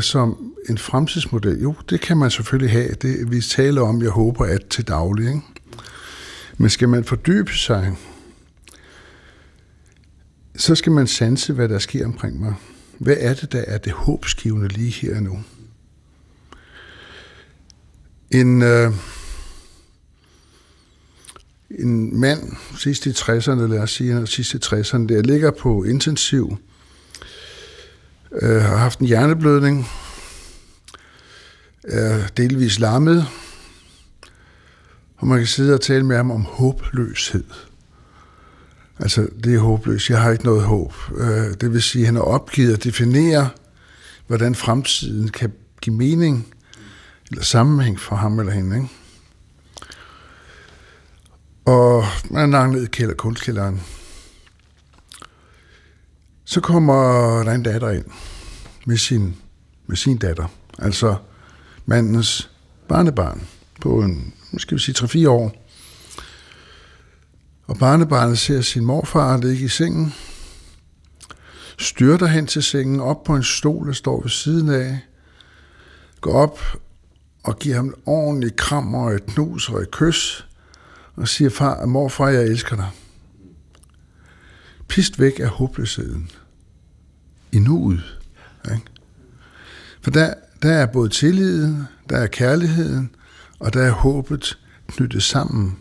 [0.00, 2.94] som en fremtidsmodel, jo, det kan man selvfølgelig have.
[3.02, 5.28] Det, vi taler om, jeg håber, at til daglig.
[5.28, 5.42] Ikke?
[6.58, 7.96] Men skal man fordybe sig,
[10.56, 12.54] så skal man sanse, hvad der sker omkring mig.
[13.00, 15.42] Hvad er det, der er det håbsgivende lige her nu?
[18.30, 18.92] En, øh,
[21.70, 26.58] en mand, sidst i 60'erne, lad os sige, sidst i 60'erne, der ligger på intensiv
[28.42, 29.86] øh, har haft en hjerneblødning,
[31.84, 33.26] er delvis lammet,
[35.16, 37.44] og man kan sidde og tale med ham om håbløshed.
[39.00, 40.10] Altså, det er håbløst.
[40.10, 40.92] Jeg har ikke noget håb.
[41.16, 43.48] Øh, det vil sige, at han er opgivet at definere,
[44.26, 46.54] hvordan fremtiden kan give mening
[47.30, 48.76] eller sammenhæng for ham eller hende.
[48.76, 48.88] Ikke?
[51.64, 53.80] Og man er ned i kælder, kunstkælderen.
[56.44, 56.94] Så kommer
[57.42, 58.04] der en datter ind
[58.86, 59.36] med sin,
[59.86, 60.46] med sin datter,
[60.78, 61.16] altså
[61.86, 62.50] mandens
[62.88, 63.42] barnebarn
[63.80, 65.59] på en, måske vi sige, 3-4 år.
[67.70, 70.14] Og barnebarnet ser sin morfar ligge i sengen,
[71.78, 75.00] styrter hen til sengen, op på en stol, der står ved siden af,
[76.20, 76.60] går op
[77.44, 80.46] og giver ham en ordentlig kram og et knus og et kys,
[81.16, 82.90] og siger, far, morfar, jeg elsker dig.
[84.88, 86.30] Pist væk af håbløsheden
[87.52, 88.18] i nuet.
[88.64, 88.84] Ikke?
[90.02, 93.14] For der, der er både tilliden, der er kærligheden,
[93.58, 95.79] og der er håbet knyttet sammen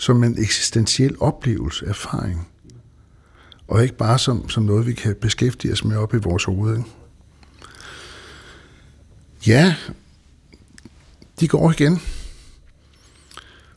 [0.00, 2.48] som en eksistentiel oplevelse, erfaring.
[3.68, 6.76] Og ikke bare som, som noget, vi kan beskæftige os med op i vores hoved.
[6.76, 6.90] Ikke?
[9.46, 9.76] Ja,
[11.40, 12.00] de går igen.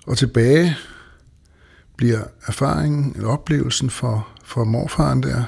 [0.05, 0.77] Og tilbage
[1.95, 5.43] bliver erfaringen, eller oplevelsen for, for morfaren der,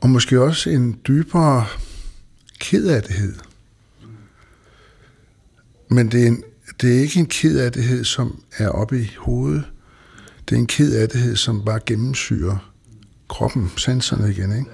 [0.00, 1.66] og måske også en dybere
[2.58, 3.34] kedattighed.
[5.88, 6.44] Men det er, en,
[6.80, 9.64] det er ikke en kedattighed, som er oppe i hovedet.
[10.48, 12.72] Det er en kedattighed, som bare gennemsyrer
[13.28, 14.58] kroppen, sanserne igen.
[14.58, 14.70] Ikke?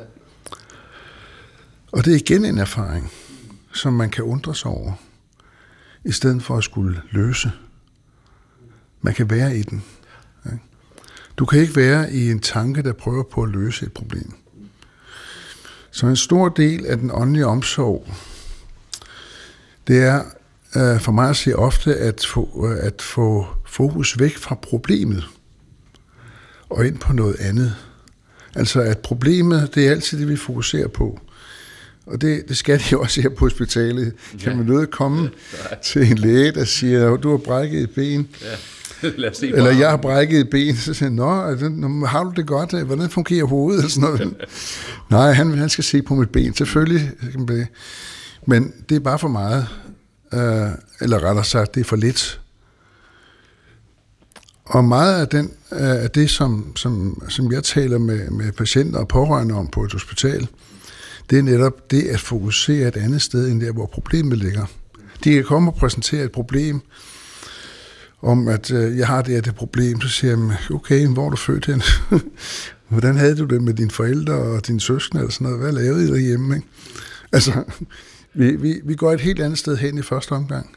[1.92, 3.12] Og det er igen en erfaring,
[3.72, 4.92] som man kan undre sig over,
[6.04, 7.52] i stedet for at skulle løse.
[9.00, 9.84] Man kan være i den.
[10.46, 10.58] Ikke?
[11.36, 14.32] Du kan ikke være i en tanke, der prøver på at løse et problem
[15.90, 18.08] Så en stor del af den åndelige omsorg,
[19.86, 20.24] det er
[20.76, 25.24] øh, for mig at se ofte at få, øh, at få fokus væk fra problemet
[26.70, 27.74] og ind på noget andet.
[28.54, 31.20] Altså at problemet, det er altid det, vi fokuserer på.
[32.06, 34.12] Og det, det skal de også her på hospitalet.
[34.30, 34.56] Kan ja.
[34.56, 38.28] man nødt komme ja, til en læge, der siger, du har brækket et ben.
[38.42, 38.56] Ja.
[39.16, 40.76] Lad os se Eller jeg har brækket et ben.
[40.76, 42.84] Så siger nå, har du det godt?
[42.84, 43.78] Hvordan fungerer hovedet?
[43.78, 44.36] Eller sådan noget.
[45.10, 46.54] Nej, han, han skal se på mit ben.
[46.54, 47.10] Selvfølgelig.
[48.46, 49.66] Men det er bare for meget
[50.32, 50.68] øh,
[51.00, 52.40] eller rettere sagt, det er for lidt.
[54.64, 58.98] Og meget af, den, uh, af det, som, som, som jeg taler med, med patienter
[58.98, 60.48] og pårørende om på et hospital,
[61.30, 64.66] det er netop det at fokusere et andet sted end der, hvor problemet ligger.
[65.24, 66.80] De kan komme og præsentere et problem,
[68.22, 71.30] om at øh, jeg har det her det problem, så siger jeg, okay, hvor er
[71.30, 71.82] du født hen?
[72.88, 75.60] Hvordan havde du det med dine forældre og dine søskende eller sådan noget?
[75.60, 76.56] Hvad lavede I derhjemme?
[76.56, 76.68] Ikke?
[77.32, 77.64] Altså,
[78.36, 80.76] vi, vi, vi går et helt andet sted hen i første omgang.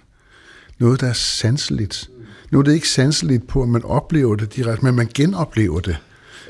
[0.79, 2.09] Noget, der er sanseligt.
[2.51, 5.97] Nu er det ikke sanseligt på, at man oplever det direkte, men man genoplever det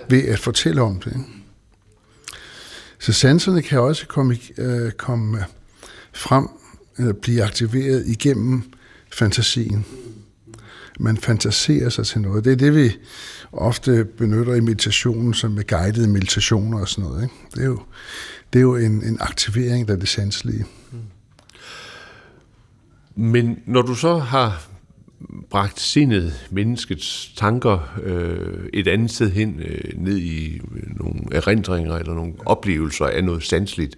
[0.09, 1.11] ved at fortælle om det.
[1.11, 1.25] Ikke?
[2.99, 5.45] Så sanserne kan også komme, øh, komme
[6.13, 6.47] frem,
[6.97, 8.63] eller blive aktiveret igennem
[9.13, 9.85] fantasien.
[10.99, 12.45] Man fantaserer sig til noget.
[12.45, 12.97] Det er det, vi
[13.51, 17.23] ofte benytter i meditationen, som med guidede meditationer og sådan noget.
[17.23, 17.35] Ikke?
[17.55, 17.79] Det er jo,
[18.53, 20.65] det er jo en, en aktivering af det sanselige.
[23.15, 24.69] Men når du så har
[25.49, 32.13] bragt sindet, menneskets tanker, øh, et andet sted hen, øh, ned i nogle erindringer eller
[32.13, 33.95] nogle oplevelser af noget sandsligt.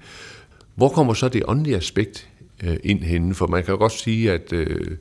[0.76, 2.28] Hvor kommer så det åndelige aspekt
[2.64, 3.36] øh, ind henne?
[3.36, 4.98] For man kan jo godt sige, at øh,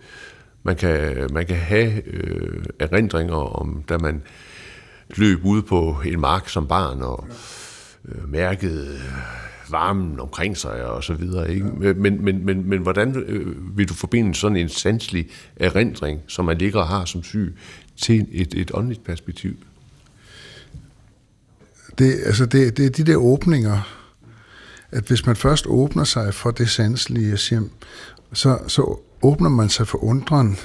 [0.62, 4.22] man, kan, man kan have øh, erindringer om, da man
[5.16, 7.26] løb ude på en mark som barn og
[8.08, 9.00] øh, mærkede
[9.70, 11.54] varmen omkring sig og så videre.
[11.54, 11.66] Ikke?
[11.80, 11.92] Ja.
[11.92, 16.58] Men, men, men, men hvordan øh, vil du forbinde sådan en sanselig erindring, som man
[16.58, 17.56] ligger og har som syg,
[17.96, 19.56] til et, et åndeligt perspektiv?
[21.98, 23.96] Det, altså det, det er de der åbninger,
[24.90, 27.62] at hvis man først åbner sig for det sanselige, siger,
[28.32, 30.58] så, så åbner man sig for undren.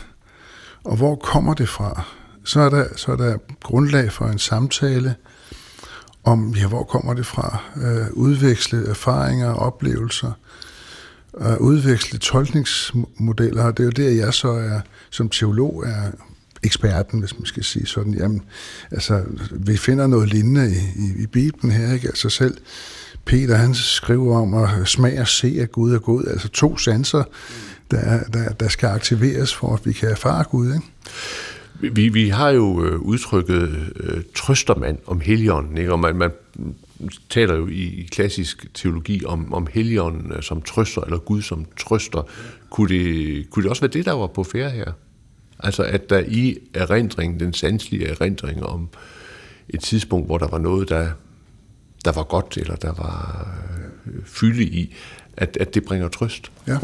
[0.83, 2.03] Og hvor kommer det fra?
[2.43, 5.15] Så er der, så er der grundlag for en samtale,
[6.25, 7.59] om, ja, hvor kommer det fra?
[7.75, 10.31] Øh, udveksle erfaringer og oplevelser,
[11.37, 16.11] øh, udveksle tolkningsmodeller, og det er jo der, jeg så er, som teolog er
[16.63, 18.41] eksperten, hvis man skal sige sådan, jamen,
[18.91, 22.07] altså, vi finder noget lignende i, i, i Bibelen her, ikke?
[22.07, 22.57] Altså selv
[23.25, 27.23] Peter, han skriver om at smage og se, at Gud er god, altså to sanser,
[27.91, 30.85] der, der, der skal aktiveres for, at vi kan erfare Gud, ikke?
[31.91, 35.91] Vi, vi har jo øh, udtrykket øh, trøstermand om heligånden, ikke?
[35.91, 36.31] og man, man
[37.29, 41.65] taler jo i, i klassisk teologi om, om heligånden øh, som trøster, eller Gud som
[41.79, 42.27] trøster.
[42.69, 44.91] Kunne det, kunne det også være det, der var på færre her?
[45.59, 48.89] Altså at der i erindringen, den sanselige erindring om
[49.69, 51.09] et tidspunkt, hvor der var noget, der,
[52.05, 53.47] der var godt, eller der var
[54.07, 54.95] øh, fylde i,
[55.37, 56.51] at, at det bringer trøst.
[56.67, 56.77] Ja.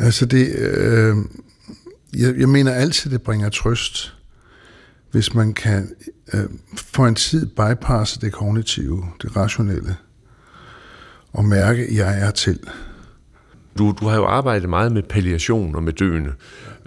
[0.00, 0.54] Altså det...
[0.58, 1.16] Øh
[2.16, 4.14] jeg, jeg mener altid, det bringer trøst,
[5.10, 5.94] hvis man kan
[6.34, 6.44] øh,
[6.76, 9.96] for en tid bypasse det kognitive, det rationelle,
[11.32, 12.58] og mærke, at jeg er til.
[13.78, 16.32] Du, du har jo arbejdet meget med palliation og med døende,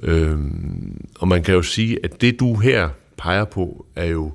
[0.04, 4.32] øhm, og man kan jo sige, at det du her peger på, er jo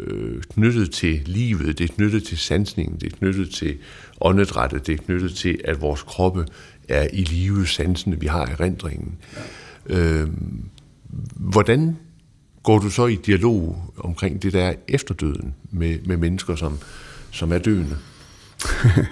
[0.00, 3.78] øh, knyttet til livet, det er knyttet til sansningen, det er knyttet til
[4.20, 6.46] åndedrættet, det er knyttet til, at vores kroppe
[6.88, 9.18] er i live sansende, vi har erindringen.
[9.36, 9.40] Ja.
[9.86, 10.28] Øh,
[11.34, 11.96] hvordan
[12.62, 16.78] går du så i dialog omkring det der efterdøden med, med mennesker, som,
[17.30, 17.96] som er døende?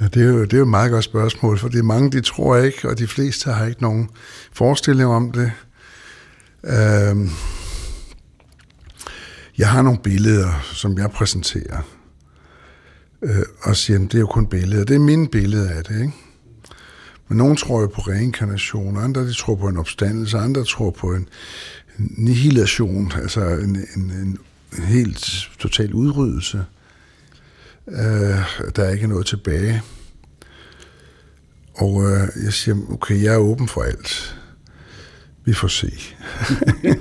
[0.00, 2.10] ja, det, er jo, det er jo et meget godt spørgsmål, for det er mange,
[2.10, 4.10] de tror ikke, og de fleste har ikke nogen
[4.52, 5.52] forestilling om det.
[6.64, 7.30] Øh,
[9.58, 11.82] jeg har nogle billeder, som jeg præsenterer,
[13.22, 14.84] øh, og siger, at det er jo kun billeder.
[14.84, 16.12] Det er mine billeder af det, ikke?
[17.32, 21.14] Men nogen tror jo på reinkarnation, andre de tror på en opstandelse, andre tror på
[21.14, 21.28] en,
[21.98, 24.38] nihilation, altså en, en, en,
[24.78, 26.64] helt total udryddelse.
[27.86, 27.94] Uh,
[28.76, 29.82] der er ikke noget tilbage.
[31.74, 34.38] Og uh, jeg siger, okay, jeg er åben for alt.
[35.44, 35.92] Vi får se.
[36.84, 36.96] yeah,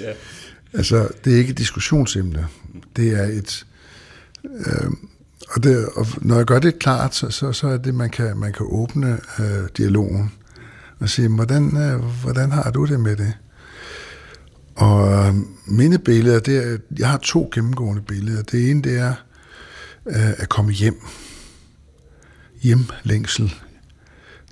[0.00, 0.14] yeah.
[0.72, 2.46] Altså, det er ikke et diskussionsemne.
[2.96, 3.66] Det er et...
[4.44, 4.92] Uh,
[5.50, 8.36] og, det, og når jeg gør det klart, så, så, så er det, man kan,
[8.36, 10.32] man kan åbne øh, dialogen
[10.98, 13.32] og sige, hvordan, øh, hvordan har du det med det?
[14.74, 15.34] Og øh,
[15.66, 18.42] mine billeder, det er, jeg har to gennemgående billeder.
[18.42, 19.14] Det ene, det er
[20.06, 21.00] øh, at komme hjem.
[22.62, 23.54] Hjemlængsel,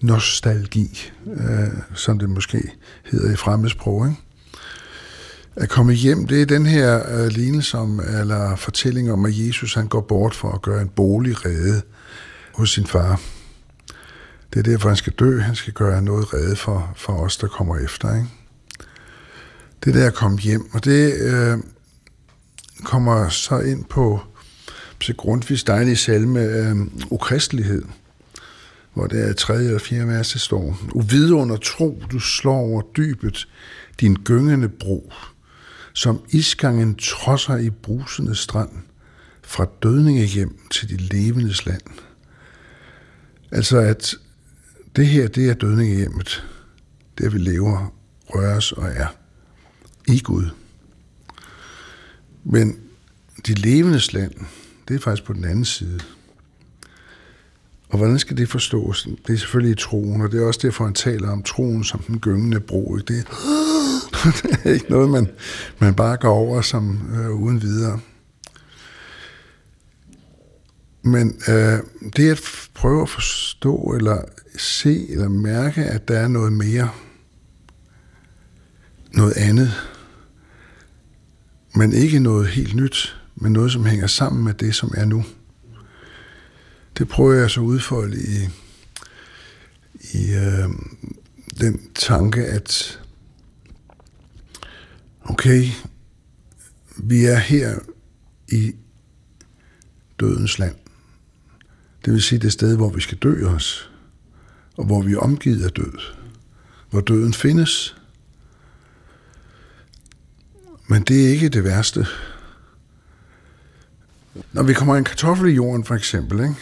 [0.03, 2.70] nostalgi, øh, som det måske
[3.05, 4.09] hedder i fremmedsprog.
[4.09, 4.20] Ikke?
[5.61, 9.74] At komme hjem, det er den her øh, lignelse om, eller fortælling om, at Jesus
[9.74, 11.82] han går bort for at gøre en bolig redde
[12.54, 13.20] hos sin far.
[14.52, 15.40] Det er derfor, han skal dø.
[15.40, 18.14] Han skal gøre noget redde for, for os, der kommer efter.
[18.14, 18.26] Ikke?
[19.84, 21.59] Det der at komme hjem, og det øh,
[22.84, 24.20] kommer så ind på
[25.00, 26.76] til Grundtvigs dejlige salme øh,
[27.11, 27.82] ukristelighed,
[28.94, 30.78] hvor det er tredje eller fjerde vers, der står.
[30.92, 33.48] Uvidunder tro, du slår over dybet
[34.00, 35.12] din gyngende bro,
[35.99, 38.70] som isgangen trodser i brusende strand,
[39.42, 41.82] fra dødninge hjem til de levendes land.
[43.51, 44.14] Altså at
[44.96, 46.46] det her, det er dødningehjemmet.
[47.18, 47.94] Det er, vi lever,
[48.26, 49.07] røres og er
[50.09, 50.44] i Gud.
[52.44, 52.78] Men
[53.46, 54.34] de levendes land,
[54.88, 56.01] det er faktisk på den anden side.
[57.88, 59.09] Og hvordan skal det forstås?
[59.26, 62.01] Det er selvfølgelig i troen, og det er også derfor, han taler om troen som
[62.01, 62.96] den gyngende bro.
[62.96, 63.26] Det Det,
[64.42, 65.30] det er ikke noget, man,
[65.78, 68.00] man bare går over som øh, uden videre.
[71.02, 71.78] Men øh,
[72.16, 74.22] det at prøve at forstå, eller
[74.58, 76.90] se, eller mærke, at der er noget mere,
[79.12, 79.72] noget andet,
[81.74, 85.24] men ikke noget helt nyt, men noget, som hænger sammen med det, som er nu.
[86.98, 88.48] Det prøver jeg så at udfolde i,
[90.18, 90.68] i øh,
[91.60, 93.00] den tanke, at
[95.29, 95.64] okay,
[96.97, 97.79] vi er her
[98.49, 98.72] i
[100.20, 100.74] dødens land.
[102.05, 103.91] Det vil sige det sted, hvor vi skal dø os,
[104.76, 105.99] og hvor vi er omgivet af død,
[106.91, 107.97] hvor døden findes.
[110.89, 112.07] Men det er ikke det værste.
[114.53, 116.55] Når vi kommer en kartoffel i jorden, for eksempel, ikke?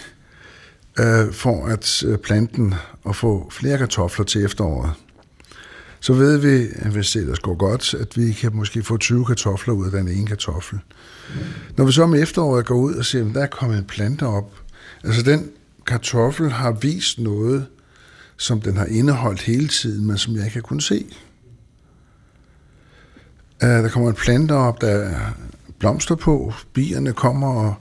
[0.98, 4.92] Øh, for at øh, planten og få flere kartofler til efteråret,
[6.06, 9.24] så ved vi, at hvis det ellers går godt, at vi kan måske få 20
[9.24, 10.78] kartofler ud af den ene kartoffel.
[11.76, 14.26] Når vi så om efteråret går ud og ser, at der er kommet en plante
[14.26, 14.60] op,
[15.04, 15.50] altså den
[15.86, 17.66] kartoffel har vist noget,
[18.36, 21.06] som den har indeholdt hele tiden, men som jeg ikke har kunnet se.
[23.62, 25.20] Øh, der kommer en plante op, der er
[25.78, 27.74] blomster på, bierne kommer, og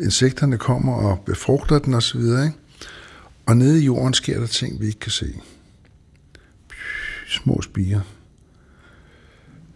[0.00, 2.20] insekterne kommer og befrugter den osv.
[2.20, 2.52] Ikke?
[3.46, 5.40] Og nede i jorden sker der ting, vi ikke kan se.
[7.44, 8.00] Små spiger.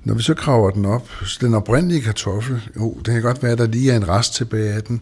[0.05, 3.53] Når vi så kraver den op, så den oprindelige kartoffel, jo, det kan godt være,
[3.53, 5.01] at der lige er en rest tilbage af den,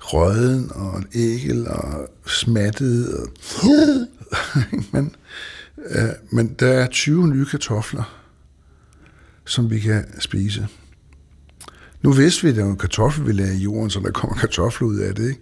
[0.00, 3.14] røden og en ægel og smattet.
[3.14, 3.28] Og
[4.92, 5.14] men,
[5.88, 8.22] øh, men der er 20 nye kartofler,
[9.44, 10.68] som vi kan spise.
[12.02, 14.36] Nu vidste vi, at der var en kartoffel, vi lagde i jorden, så der kommer
[14.36, 15.28] kartofler ud af det.
[15.28, 15.40] Ikke?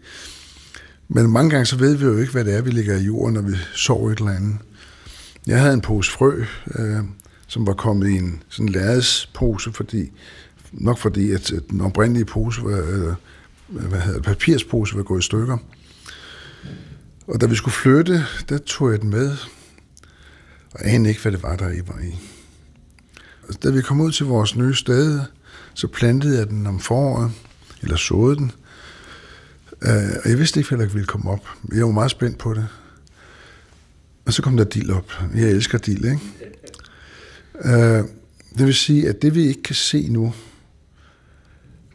[1.08, 3.34] Men mange gange så ved vi jo ikke, hvad det er, vi lægger i jorden,
[3.34, 4.56] når vi sover et eller andet.
[5.46, 7.04] Jeg havde en pose frø, øh,
[7.46, 10.12] som var kommet i en sådan lærredspose, fordi,
[10.72, 13.14] nok fordi, at den oprindelige pose var, øh,
[13.66, 15.58] hvad hedder papirspose var gået i stykker.
[17.26, 19.36] Og da vi skulle flytte, der tog jeg den med,
[20.72, 22.18] og anede ikke, hvad det var, der i var i.
[23.48, 25.20] Og da vi kom ud til vores nye sted,
[25.74, 27.32] så plantede jeg den om foråret,
[27.82, 28.52] eller såede den.
[29.82, 31.48] Øh, og jeg vidste ikke, hvad der ville komme op.
[31.72, 32.68] Jeg var meget spændt på det.
[34.34, 35.12] Så kom der dild op.
[35.34, 36.20] Jeg elsker dild, ikke?
[37.64, 38.04] Øh,
[38.58, 40.34] det vil sige, at det vi ikke kan se nu,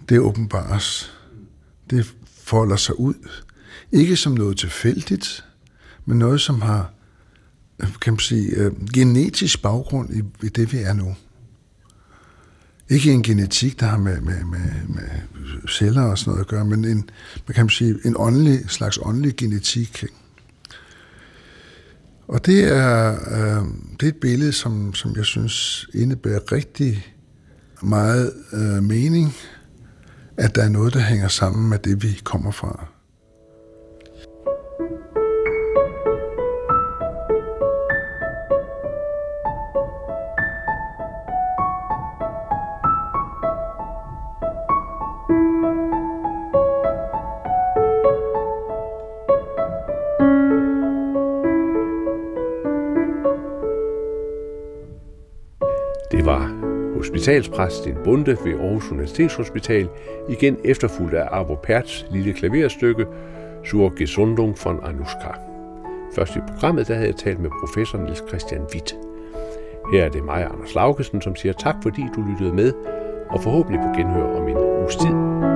[0.10, 1.14] det åbenbares.
[1.90, 3.14] Det folder sig ud.
[3.92, 5.46] Ikke som noget tilfældigt,
[6.06, 6.94] men noget, som har
[7.80, 11.16] øh, kan man sige, øh, genetisk baggrund i, i det, vi er nu.
[12.90, 15.10] Ikke en genetik, der har med, med, med, med
[15.70, 17.10] celler og sådan noget at gøre, men en,
[17.48, 20.06] man kan sige, en åndelig, slags åndelig genetik.
[22.30, 23.66] Og det er, øh,
[24.00, 27.16] det er et billede, som, som jeg synes indebærer rigtig
[27.84, 29.34] meget øh, mening,
[30.38, 32.99] at der er noget, der hænger sammen med det, vi kommer fra.
[57.20, 59.90] Hospitalspræst Sten bunde ved Aarhus Universitetshospital,
[60.30, 63.06] igen efterfulgt af Arvo Perts lille klaverstykke
[63.66, 65.32] Sur Gesundung von Anuska.
[66.16, 68.96] Først i programmet der havde jeg talt med professor Niels Christian Witt.
[69.94, 72.74] Her er det mig, Anders Laugesen, som siger tak, fordi du lyttede med,
[73.30, 75.49] og forhåbentlig på genhør om en uges tid.